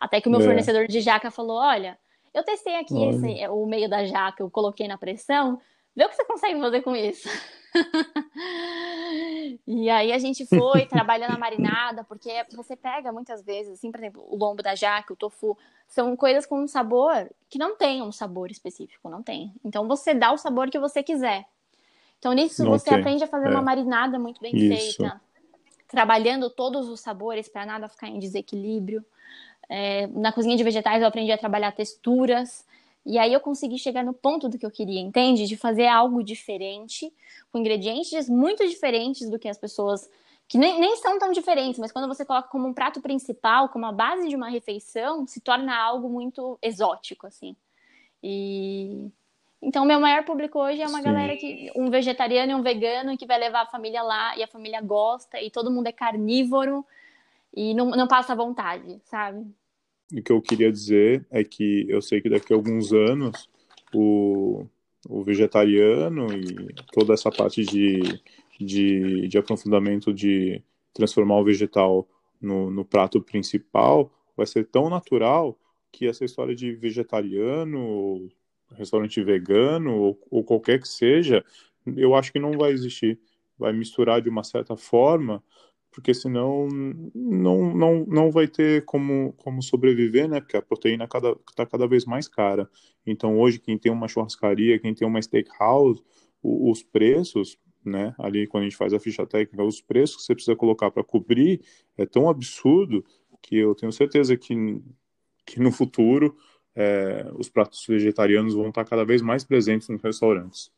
[0.00, 0.44] Até que o meu é.
[0.44, 1.98] fornecedor de jaca falou: Olha,
[2.32, 5.60] eu testei aqui esse, o meio da jaca, eu coloquei na pressão,
[5.94, 7.28] vê o que você consegue fazer com isso.
[9.66, 14.00] e aí a gente foi trabalhando a marinada, porque você pega muitas vezes, assim, por
[14.00, 18.02] exemplo, o lombo da jaca, o tofu, são coisas com um sabor que não tem
[18.02, 19.54] um sabor específico, não tem.
[19.64, 21.46] Então você dá o sabor que você quiser.
[22.18, 22.98] Então nisso não você tem.
[22.98, 23.50] aprende a fazer é.
[23.50, 24.96] uma marinada muito bem Isso.
[24.96, 25.20] feita,
[25.86, 29.04] trabalhando todos os sabores para nada ficar em desequilíbrio.
[29.68, 32.66] É, na cozinha de vegetais eu aprendi a trabalhar texturas.
[33.04, 35.46] E aí eu consegui chegar no ponto do que eu queria, entende?
[35.46, 37.12] De fazer algo diferente,
[37.50, 40.08] com ingredientes muito diferentes do que as pessoas
[40.48, 43.84] que nem, nem são tão diferentes, mas quando você coloca como um prato principal, como
[43.84, 47.54] a base de uma refeição, se torna algo muito exótico, assim.
[48.22, 49.10] E
[49.60, 51.04] então meu maior público hoje é uma Sim.
[51.04, 54.48] galera que um vegetariano e um vegano que vai levar a família lá e a
[54.48, 56.84] família gosta e todo mundo é carnívoro
[57.54, 59.46] e não, não passa vontade, sabe?
[60.12, 63.48] O que eu queria dizer é que eu sei que daqui a alguns anos
[63.94, 64.66] o,
[65.08, 68.00] o vegetariano e toda essa parte de,
[68.58, 70.62] de, de aprofundamento de
[70.94, 72.08] transformar o vegetal
[72.40, 75.58] no, no prato principal vai ser tão natural
[75.92, 78.28] que essa história de vegetariano,
[78.72, 81.44] restaurante vegano ou, ou qualquer que seja,
[81.96, 83.18] eu acho que não vai existir.
[83.58, 85.42] Vai misturar de uma certa forma
[85.90, 86.68] porque senão
[87.14, 90.40] não, não, não vai ter como, como sobreviver, né?
[90.40, 92.68] Porque a proteína está cada, tá cada vez mais cara.
[93.06, 96.02] Então, hoje, quem tem uma churrascaria, quem tem uma steakhouse,
[96.42, 98.14] os preços, né?
[98.18, 101.02] Ali, quando a gente faz a ficha técnica, os preços que você precisa colocar para
[101.02, 101.60] cobrir
[101.96, 103.04] é tão absurdo
[103.42, 104.54] que eu tenho certeza que,
[105.46, 106.36] que no futuro
[106.74, 110.70] é, os pratos vegetarianos vão estar cada vez mais presentes nos restaurantes.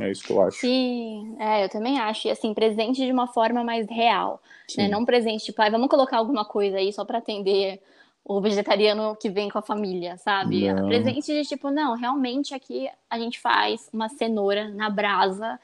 [0.00, 0.58] É isso que eu acho.
[0.58, 2.28] Sim, é, eu também acho.
[2.28, 4.42] E assim, presente de uma forma mais real.
[4.76, 4.88] Né?
[4.88, 7.80] Não presente, tipo, ah, vamos colocar alguma coisa aí só para atender
[8.22, 10.72] o vegetariano que vem com a família, sabe?
[10.72, 10.88] Não.
[10.88, 15.60] Presente de tipo, não, realmente aqui a gente faz uma cenoura na brasa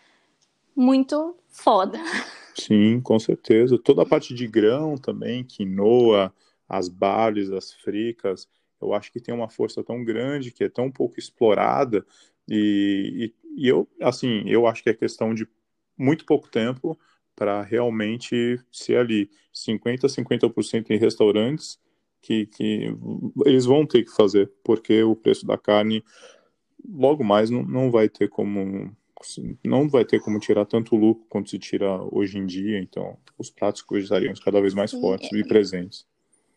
[0.74, 1.98] muito foda.
[2.54, 3.78] Sim, com certeza.
[3.78, 6.32] Toda a parte de grão também, quinoa,
[6.68, 8.48] as barles, as fricas,
[8.80, 12.04] eu acho que tem uma força tão grande, que é tão pouco explorada,
[12.48, 15.46] e, e, e eu, assim, eu acho que é questão de
[15.96, 16.98] muito pouco tempo
[17.34, 21.78] para realmente ser ali 50% 50% em restaurantes
[22.20, 22.94] que, que
[23.44, 26.05] eles vão ter que fazer, porque o preço da carne
[26.88, 28.94] logo mais não, não vai ter como
[29.64, 33.50] não vai ter como tirar tanto lucro quanto se tira hoje em dia, então os
[33.50, 36.05] pratos vegetarianos cada vez mais fortes e presentes.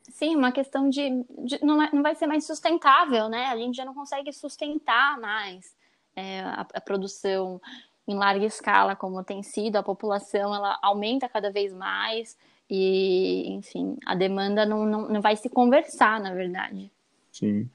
[0.10, 1.10] Sim, uma questão de,
[1.43, 3.46] de não, é, não vai ser mais sustentável, né?
[3.46, 5.74] A gente já não consegue sustentar mais
[6.16, 7.61] é, a, a, produção
[8.07, 12.38] em larga escala como tem sido, a população ela aumenta cada vez mais
[12.70, 16.91] e, enfim, a demanda não, não, não vai se conversar, na verdade.
[17.32, 17.70] Sim.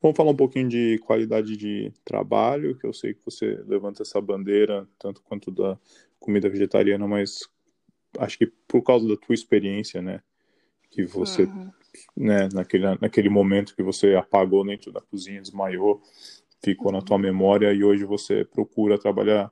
[0.00, 4.20] Vamos falar um pouquinho de qualidade de trabalho, que eu sei que você levanta essa
[4.20, 5.78] bandeira, tanto quanto da
[6.18, 7.48] comida vegetariana, mas
[8.18, 10.20] acho que por causa da tua experiência, né?
[10.90, 11.70] Que você, uhum.
[12.16, 16.02] né, naquele, naquele momento que você apagou dentro da cozinha, desmaiou,
[16.62, 16.98] ficou uhum.
[16.98, 19.50] na tua memória e hoje você procura trabalhar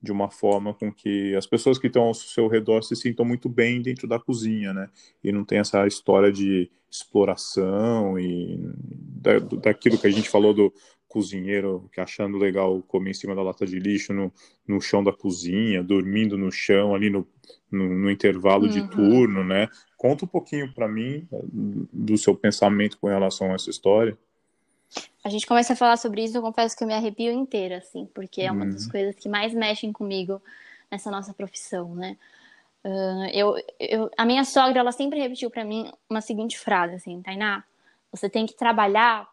[0.00, 3.48] de uma forma com que as pessoas que estão ao seu redor se sintam muito
[3.48, 4.88] bem dentro da cozinha, né?
[5.22, 8.60] E não tem essa história de exploração e
[9.20, 10.72] da, daquilo que a gente falou do
[11.08, 14.32] cozinheiro que achando legal comer em cima da lata de lixo no,
[14.66, 17.26] no chão da cozinha, dormindo no chão ali no,
[17.70, 18.70] no, no intervalo uhum.
[18.70, 19.68] de turno, né?
[19.96, 21.42] Conta um pouquinho para mim eh,
[21.92, 24.16] do seu pensamento com relação a essa história.
[25.22, 28.06] A gente começa a falar sobre isso, eu confesso que eu me arrepio inteira, assim,
[28.14, 28.90] porque é uma das uhum.
[28.90, 30.40] coisas que mais mexem comigo
[30.90, 32.16] nessa nossa profissão, né?
[32.84, 37.20] Uh, eu, eu, a minha sogra, ela sempre repetiu para mim uma seguinte frase, assim,
[37.20, 37.64] Tainá,
[38.10, 39.28] você tem que trabalhar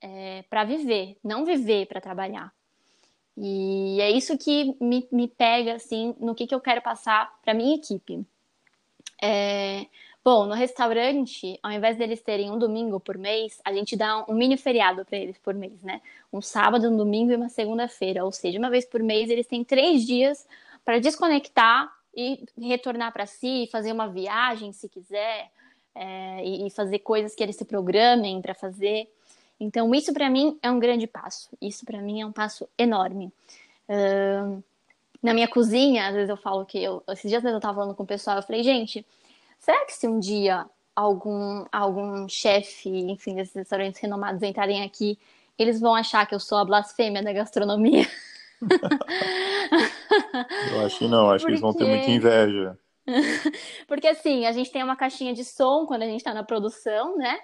[0.00, 2.52] é, para viver, não viver para trabalhar.
[3.36, 7.54] E é isso que me, me pega, assim, no que, que eu quero passar para
[7.54, 8.24] minha equipe.
[9.22, 9.86] É,
[10.26, 14.34] Bom, no restaurante, ao invés deles terem um domingo por mês, a gente dá um
[14.34, 16.02] mini feriado para eles por mês, né?
[16.32, 18.24] Um sábado, um domingo e uma segunda-feira.
[18.24, 20.44] Ou seja, uma vez por mês eles têm três dias
[20.84, 25.48] para desconectar e retornar para si, fazer uma viagem, se quiser,
[25.94, 29.08] é, e fazer coisas que eles se programem para fazer.
[29.60, 31.50] Então, isso para mim é um grande passo.
[31.62, 33.32] Isso para mim é um passo enorme.
[33.88, 34.60] Uh,
[35.22, 38.02] na minha cozinha, às vezes eu falo que eu, esses dias eu estava falando com
[38.02, 39.06] o pessoal, eu falei, gente,
[39.58, 45.18] Será que se um dia algum, algum chefe, enfim, desses restaurantes renomados entrarem aqui,
[45.58, 48.06] eles vão achar que eu sou a blasfêmia da gastronomia?
[50.72, 51.44] eu acho que não, acho Porque...
[51.44, 52.78] que eles vão ter muita inveja.
[53.86, 57.16] Porque assim, a gente tem uma caixinha de som quando a gente tá na produção,
[57.16, 57.38] né?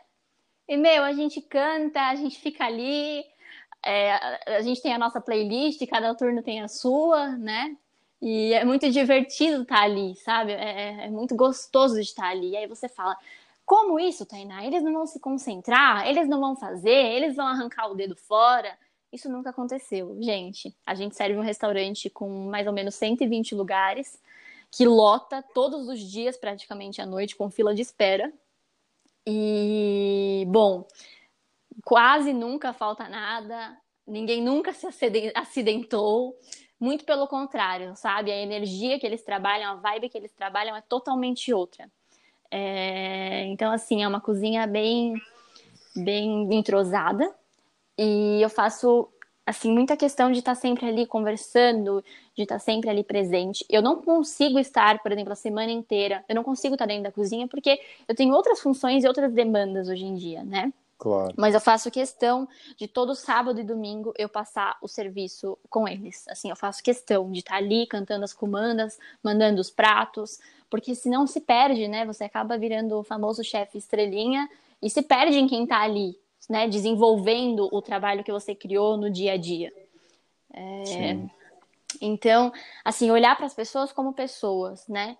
[0.68, 3.24] E, meu, a gente canta, a gente fica ali,
[3.84, 7.76] é, a gente tem a nossa playlist, cada turno tem a sua, né?
[8.22, 10.52] E é muito divertido estar ali, sabe?
[10.52, 12.50] É, é, é muito gostoso de estar ali.
[12.50, 13.16] E aí você fala,
[13.66, 14.64] como isso, Tainá?
[14.64, 18.78] Eles não vão se concentrar, eles não vão fazer, eles vão arrancar o dedo fora.
[19.12, 20.72] Isso nunca aconteceu, gente.
[20.86, 24.22] A gente serve um restaurante com mais ou menos 120 lugares,
[24.70, 28.32] que lota todos os dias, praticamente à noite, com fila de espera.
[29.26, 30.86] E, bom,
[31.84, 34.86] quase nunca falta nada, ninguém nunca se
[35.34, 36.38] acidentou.
[36.82, 38.32] Muito pelo contrário, sabe?
[38.32, 41.88] A energia que eles trabalham, a vibe que eles trabalham é totalmente outra.
[42.50, 43.44] É...
[43.44, 45.14] Então, assim, é uma cozinha bem,
[45.94, 47.32] bem entrosada.
[47.96, 49.08] E eu faço,
[49.46, 52.04] assim, muita questão de estar sempre ali conversando,
[52.34, 53.64] de estar sempre ali presente.
[53.70, 57.12] Eu não consigo estar, por exemplo, a semana inteira, eu não consigo estar dentro da
[57.12, 60.72] cozinha porque eu tenho outras funções e outras demandas hoje em dia, né?
[61.02, 61.34] Claro.
[61.36, 66.28] Mas eu faço questão de todo sábado e domingo eu passar o serviço com eles.
[66.28, 70.38] Assim, eu faço questão de estar ali cantando as comandas, mandando os pratos,
[70.70, 72.06] porque senão se perde, né?
[72.06, 74.48] Você acaba virando o famoso chefe estrelinha
[74.80, 76.16] e se perde em quem está ali,
[76.48, 76.68] né?
[76.68, 79.72] Desenvolvendo o trabalho que você criou no dia a dia.
[80.54, 81.18] É...
[82.00, 82.52] Então,
[82.84, 85.16] assim, olhar para as pessoas como pessoas, né?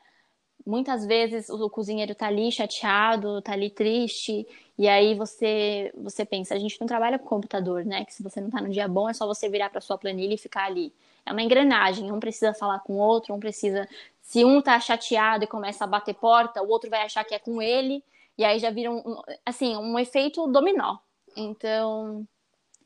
[0.67, 4.47] muitas vezes o cozinheiro tá ali chateado, tá ali triste,
[4.79, 8.05] e aí você você pensa, a gente não trabalha com computador, né?
[8.05, 10.35] Que se você não tá no dia bom, é só você virar para sua planilha
[10.35, 10.93] e ficar ali.
[11.25, 13.89] É uma engrenagem, um precisa falar com o outro, um precisa
[14.23, 17.39] se um tá chateado e começa a bater porta, o outro vai achar que é
[17.39, 18.03] com ele,
[18.39, 20.99] e aí já vira um, assim, um efeito dominó.
[21.37, 22.27] Então,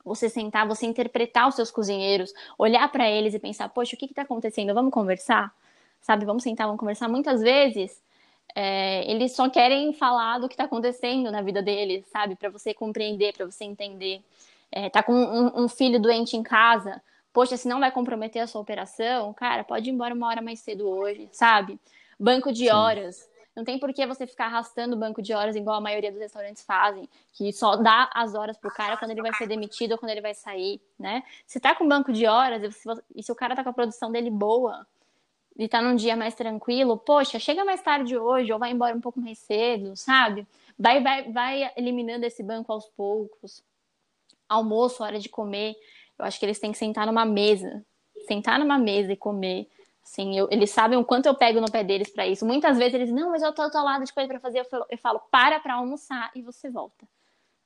[0.05, 4.07] você sentar, você interpretar os seus cozinheiros, olhar para eles e pensar, poxa, o que
[4.07, 4.75] está acontecendo?
[4.75, 5.53] Vamos conversar?
[6.01, 7.09] Sabe, vamos sentar, vamos conversar.
[7.09, 8.01] Muitas vezes
[8.55, 12.73] é, eles só querem falar do que está acontecendo na vida deles, sabe, para você
[12.73, 14.23] compreender, para você entender.
[14.73, 18.47] É, tá com um, um filho doente em casa, poxa, se não vai comprometer a
[18.47, 21.79] sua operação, cara, pode ir embora uma hora mais cedo hoje, sabe?
[22.19, 22.71] Banco de Sim.
[22.71, 23.29] horas.
[23.55, 26.21] Não tem por que você ficar arrastando o banco de horas igual a maioria dos
[26.21, 29.99] restaurantes fazem, que só dá as horas pro cara quando ele vai ser demitido ou
[29.99, 31.23] quando ele vai sair, né?
[31.47, 33.73] Se tá com banco de horas e, se, e se o cara tá com a
[33.73, 34.87] produção dele boa
[35.59, 39.01] e tá num dia mais tranquilo, poxa, chega mais tarde hoje ou vai embora um
[39.01, 40.47] pouco mais cedo, sabe?
[40.79, 43.65] Vai, vai, vai eliminando esse banco aos poucos.
[44.49, 45.75] Almoço, hora de comer.
[46.19, 47.85] Eu acho que eles têm que sentar numa mesa.
[48.29, 49.69] Sentar numa mesa e comer
[50.07, 52.47] Sim, eu, eles sabem o quanto eu pego no pé deles para isso.
[52.47, 54.61] Muitas vezes eles, não, mas eu tô atolado de coisa para fazer.
[54.61, 57.09] Eu falo, eu falo, para pra almoçar e você volta.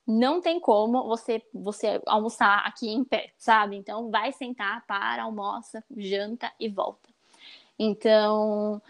[0.06, 3.76] Não tem como você, você almoçar aqui em pé, sabe?
[3.76, 7.09] Então, vai sentar, para, almoça, janta e volta.
[7.82, 8.82] Então,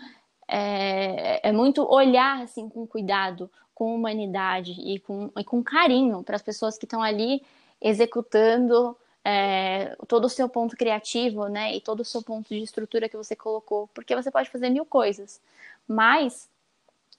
[0.48, 6.34] é, é muito olhar, assim, com cuidado, com humanidade e com, e com carinho para
[6.34, 7.40] as pessoas que estão ali
[7.80, 13.08] executando é, todo o seu ponto criativo, né, e todo o seu ponto de estrutura
[13.08, 15.40] que você colocou, porque você pode fazer mil coisas,
[15.86, 16.48] mas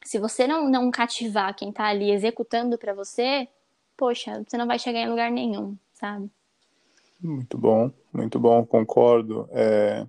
[0.03, 3.47] se você não, não cativar quem está ali executando para você,
[3.95, 6.30] poxa, você não vai chegar em lugar nenhum, sabe?
[7.17, 9.47] Muito bom, muito bom, concordo.
[9.51, 10.05] É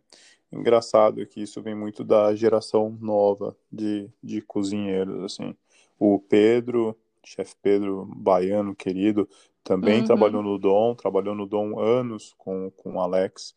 [0.53, 5.57] engraçado que isso vem muito da geração nova de, de cozinheiros, assim.
[5.99, 9.29] O Pedro, chefe Pedro Baiano, querido,
[9.63, 10.07] também uhum.
[10.07, 13.55] trabalhou no Dom, trabalhou no Dom anos com, com o Alex.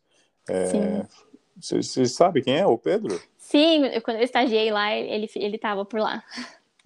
[1.60, 3.20] Você é, sabe quem é o Pedro?
[3.36, 6.22] Sim, quando eu estagiei lá, ele ele estava por lá.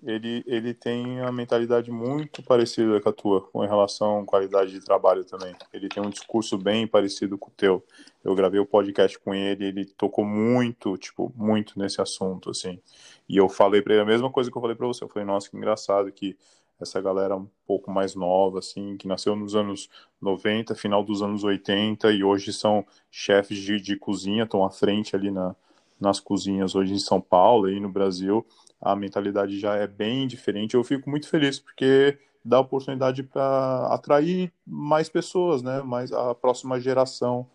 [0.03, 4.80] Ele, ele tem uma mentalidade muito parecida com a tua, com relação à qualidade de
[4.80, 5.55] trabalho também.
[5.72, 7.84] Ele tem um discurso bem parecido com o teu.
[8.24, 12.80] Eu gravei o podcast com ele, ele tocou muito, tipo, muito nesse assunto, assim.
[13.28, 15.05] E eu falei para ele a mesma coisa que eu falei para você.
[15.05, 16.36] Eu falei, nossa, que engraçado que
[16.80, 19.88] essa galera um pouco mais nova, assim, que nasceu nos anos
[20.20, 25.14] 90, final dos anos 80 e hoje são chefes de, de cozinha, estão à frente
[25.14, 25.55] ali na,
[26.01, 28.46] nas cozinhas hoje em São Paulo e no Brasil.
[28.80, 30.74] A mentalidade já é bem diferente.
[30.74, 35.82] Eu fico muito feliz porque dá oportunidade para atrair mais pessoas, né?
[35.82, 37.46] Mais a próxima geração.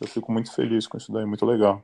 [0.00, 1.82] Eu fico muito feliz com isso daí, muito legal.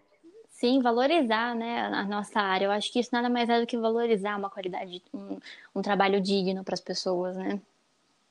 [0.48, 2.66] Sim, valorizar, né, a nossa área.
[2.66, 5.38] Eu acho que isso nada mais é do que valorizar uma qualidade, um,
[5.74, 7.60] um trabalho digno para as pessoas, né?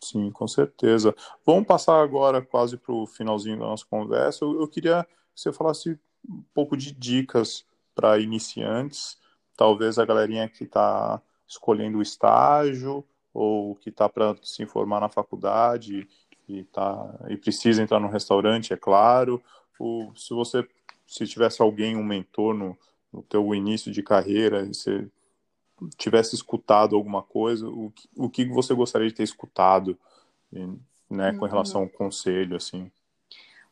[0.02, 1.16] Sim, com certeza.
[1.46, 4.44] Vamos passar agora quase para o finalzinho da nossa conversa.
[4.44, 9.18] Eu, eu queria que você falasse um pouco de dicas para iniciantes,
[9.56, 15.10] talvez a galerinha que está escolhendo o estágio ou que está para se informar na
[15.10, 16.08] faculdade
[16.48, 19.42] e, tá, e precisa entrar no restaurante, é claro.
[20.16, 20.68] Se você
[21.06, 22.78] se tivesse alguém, um mentor no,
[23.12, 25.08] no teu início de carreira, você
[25.98, 29.98] tivesse escutado alguma coisa, o que, o que você gostaria de ter escutado,
[31.10, 32.92] né, com relação ao conselho, assim?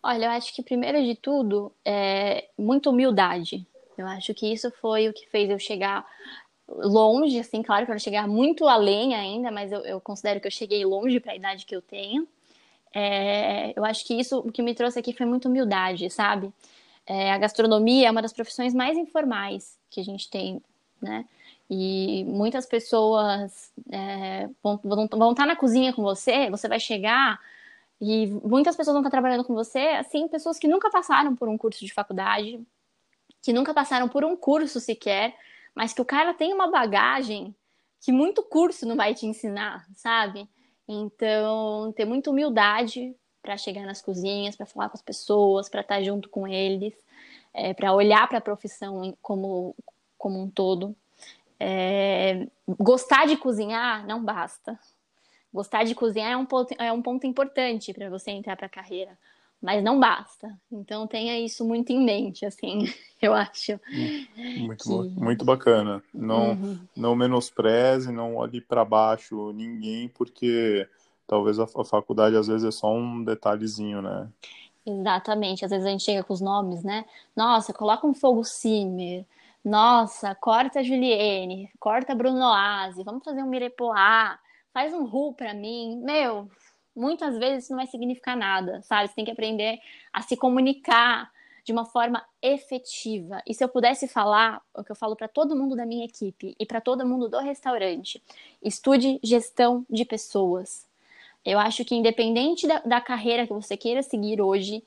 [0.03, 3.67] Olha, eu acho que primeiro de tudo é muita humildade.
[4.02, 6.06] Eu acho que isso foi o que fez eu chegar
[6.68, 10.52] longe, assim, claro que eu chegar muito além ainda, mas eu, eu considero que eu
[10.52, 12.28] cheguei longe para a idade que eu tenho.
[12.93, 16.52] É, eu acho que isso, o que me trouxe aqui foi muita humildade, sabe?
[17.06, 20.62] É, a gastronomia é uma das profissões mais informais que a gente tem,
[21.02, 21.26] né?
[21.70, 27.39] E muitas pessoas é, vão, vão, vão estar na cozinha com você, você vai chegar
[27.99, 31.58] e muitas pessoas vão estar trabalhando com você, assim, pessoas que nunca passaram por um
[31.58, 32.60] curso de faculdade,
[33.41, 35.35] que nunca passaram por um curso sequer,
[35.73, 37.55] mas que o cara tem uma bagagem
[37.99, 40.47] que muito curso não vai te ensinar, sabe?
[40.87, 45.95] Então, ter muita humildade para chegar nas cozinhas, para falar com as pessoas, para estar
[45.95, 46.93] tá junto com eles,
[47.53, 49.75] é, para olhar para a profissão como,
[50.17, 50.95] como um todo.
[51.59, 54.79] É, gostar de cozinhar não basta.
[55.53, 58.69] Gostar de cozinhar é um ponto, é um ponto importante para você entrar para a
[58.69, 59.17] carreira,
[59.62, 60.57] mas não basta.
[60.72, 62.86] Então tenha isso muito em mente, assim,
[63.22, 63.80] eu acho.
[64.57, 65.20] Muito, que...
[65.20, 66.03] muito bacana.
[66.14, 66.80] Não, uhum.
[66.95, 70.88] não menospreze, não olhe para baixo ninguém, porque
[71.28, 74.28] talvez a, a faculdade às vezes é só um detalhezinho, né?
[74.86, 75.64] Exatamente.
[75.64, 77.05] Às vezes a gente chega com os nomes, né?
[77.36, 79.26] Nossa, coloca um fogo simmer.
[79.64, 84.39] Nossa, corta a Juliene, corta a Bruno Oase, vamos fazer um Mirepoix,
[84.74, 86.01] faz um RU para mim.
[86.03, 86.49] Meu,
[86.95, 89.07] muitas vezes isso não vai significar nada, sabe?
[89.07, 89.79] Você tem que aprender
[90.11, 91.31] a se comunicar
[91.63, 93.41] de uma forma efetiva.
[93.45, 96.55] E se eu pudesse falar, o que eu falo para todo mundo da minha equipe
[96.59, 98.21] e para todo mundo do restaurante,
[98.61, 100.87] estude gestão de pessoas.
[101.45, 104.83] Eu acho que independente da, da carreira que você queira seguir hoje,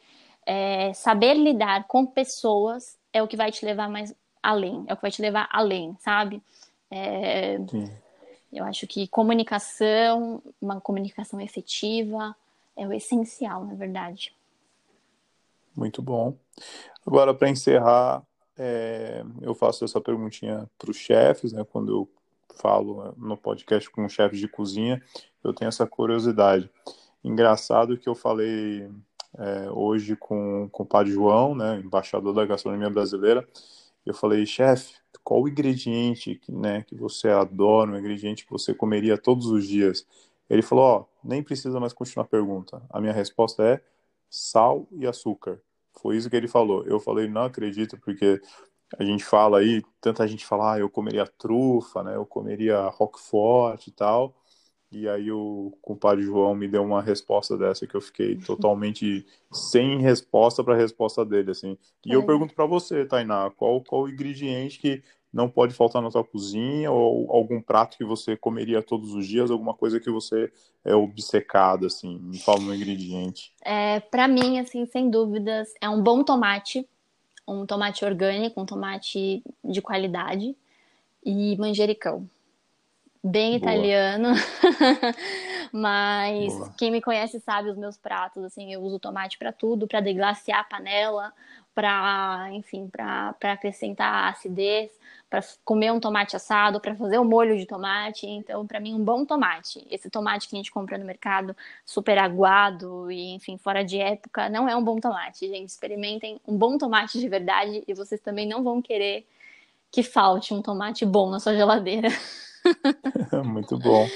[0.46, 4.96] é, saber lidar com pessoas é o que vai te levar mais além, é o
[4.96, 6.42] que vai te levar além, sabe?
[6.90, 7.59] É,
[8.55, 12.34] eu acho que comunicação, uma comunicação efetiva,
[12.76, 14.34] é o essencial, na verdade.
[15.76, 16.36] Muito bom.
[17.07, 18.22] Agora, para encerrar,
[18.57, 21.64] é, eu faço essa perguntinha para os chefes, né?
[21.64, 22.09] Quando eu
[22.57, 25.02] falo no podcast com chefes de cozinha,
[25.42, 26.70] eu tenho essa curiosidade.
[27.22, 28.88] Engraçado que eu falei
[29.36, 33.46] é, hoje com, com o Padre João, né, embaixador da gastronomia brasileira,
[34.07, 38.75] eu falei, chefe, qual o ingrediente que, né, que você adora, um ingrediente que você
[38.75, 40.07] comeria todos os dias?
[40.49, 42.83] Ele falou, ó, oh, nem precisa mais continuar a pergunta.
[42.91, 43.81] A minha resposta é
[44.29, 45.61] sal e açúcar.
[46.01, 46.85] Foi isso que ele falou.
[46.87, 48.41] Eu falei, não acredito, porque
[48.99, 53.87] a gente fala aí, tanta gente fala, ah, eu comeria trufa, né, eu comeria roquefort
[53.87, 54.35] e tal.
[54.95, 60.01] E aí o compadre João me deu uma resposta dessa que eu fiquei totalmente sem
[60.01, 61.76] resposta para a resposta dele, assim.
[62.07, 62.16] E é.
[62.16, 66.92] eu pergunto para você, Tainá, qual qual ingrediente que não pode faltar na sua cozinha
[66.92, 70.53] ou algum prato que você comeria todos os dias, alguma coisa que você
[70.84, 73.53] é obcecada, assim, me fala um ingrediente.
[73.64, 76.88] É, para mim, assim, sem dúvidas, é um bom tomate,
[77.49, 80.57] um tomate orgânico, um tomate de qualidade
[81.24, 82.28] e manjericão
[83.25, 83.72] bem Boa.
[83.72, 84.35] italiano.
[85.72, 86.75] Mas Boa.
[86.77, 90.61] quem me conhece sabe os meus pratos, assim, eu uso tomate para tudo, para deglaciar
[90.61, 91.33] a panela,
[91.75, 94.93] para, enfim, para acrescentar acidez,
[95.29, 98.27] para comer um tomate assado, para fazer um molho de tomate.
[98.27, 99.85] Então, para mim, um bom tomate.
[99.91, 104.49] Esse tomate que a gente compra no mercado, super aguado e, enfim, fora de época,
[104.49, 105.49] não é um bom tomate.
[105.49, 109.27] Gente, experimentem um bom tomate de verdade e vocês também não vão querer
[109.91, 112.09] que falte um tomate bom na sua geladeira.
[113.45, 114.07] muito bom.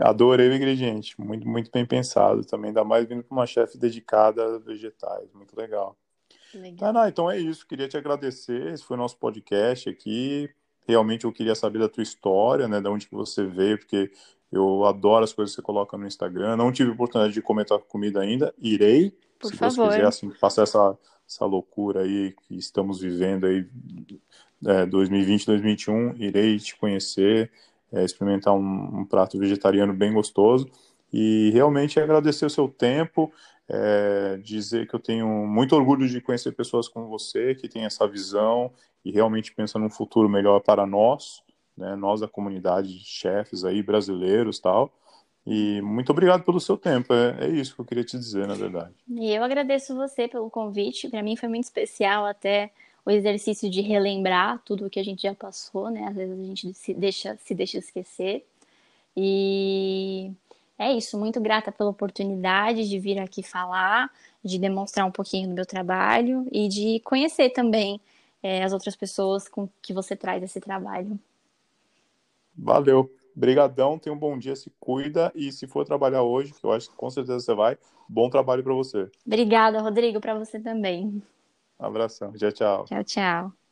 [0.00, 4.56] Adorei o ingrediente, muito, muito bem pensado também, ainda mais vindo para uma chefe dedicada
[4.56, 5.96] a vegetais, muito legal.
[6.54, 6.92] legal.
[6.92, 10.48] Tá, então é isso, queria te agradecer, esse foi o nosso podcast aqui,
[10.86, 14.10] realmente eu queria saber da tua história, né, de onde que você veio, porque
[14.50, 18.20] eu adoro as coisas que você coloca no Instagram, não tive oportunidade de comentar comida
[18.20, 19.74] ainda, irei, Por se favor.
[19.74, 23.68] você quiser, assim, passar essa, essa loucura aí que estamos vivendo aí
[24.66, 27.50] é, 2020, 2021, irei te conhecer,
[27.92, 30.68] é, experimentar um, um, prato vegetariano bem gostoso
[31.12, 33.32] e realmente agradecer o seu tempo,
[33.68, 38.06] é, dizer que eu tenho muito orgulho de conhecer pessoas como você que tem essa
[38.06, 38.72] visão
[39.04, 41.42] e realmente pensa num futuro melhor para nós,
[41.76, 44.92] né, nós da comunidade de chefes aí brasileiros tal.
[45.50, 47.14] E muito obrigado pelo seu tempo.
[47.14, 48.92] É, é, isso que eu queria te dizer, na verdade.
[49.08, 51.08] E eu agradeço você pelo convite.
[51.08, 52.70] Para mim foi muito especial até
[53.08, 56.04] o exercício de relembrar tudo o que a gente já passou, né?
[56.08, 58.44] Às vezes a gente se deixa, se deixa esquecer.
[59.16, 60.30] E
[60.78, 64.12] é isso, muito grata pela oportunidade de vir aqui falar,
[64.44, 67.98] de demonstrar um pouquinho do meu trabalho e de conhecer também
[68.42, 71.18] é, as outras pessoas com que você traz esse trabalho.
[72.54, 73.10] Valeu.
[73.34, 76.90] Brigadão, tenha um bom dia, se cuida e se for trabalhar hoje, que eu acho
[76.90, 79.08] que com certeza você vai, bom trabalho para você.
[79.24, 81.22] Obrigada, Rodrigo, para você também.
[81.78, 82.32] Abração.
[82.32, 82.86] Tchau, tchau.
[82.86, 83.67] Tchau, tchau.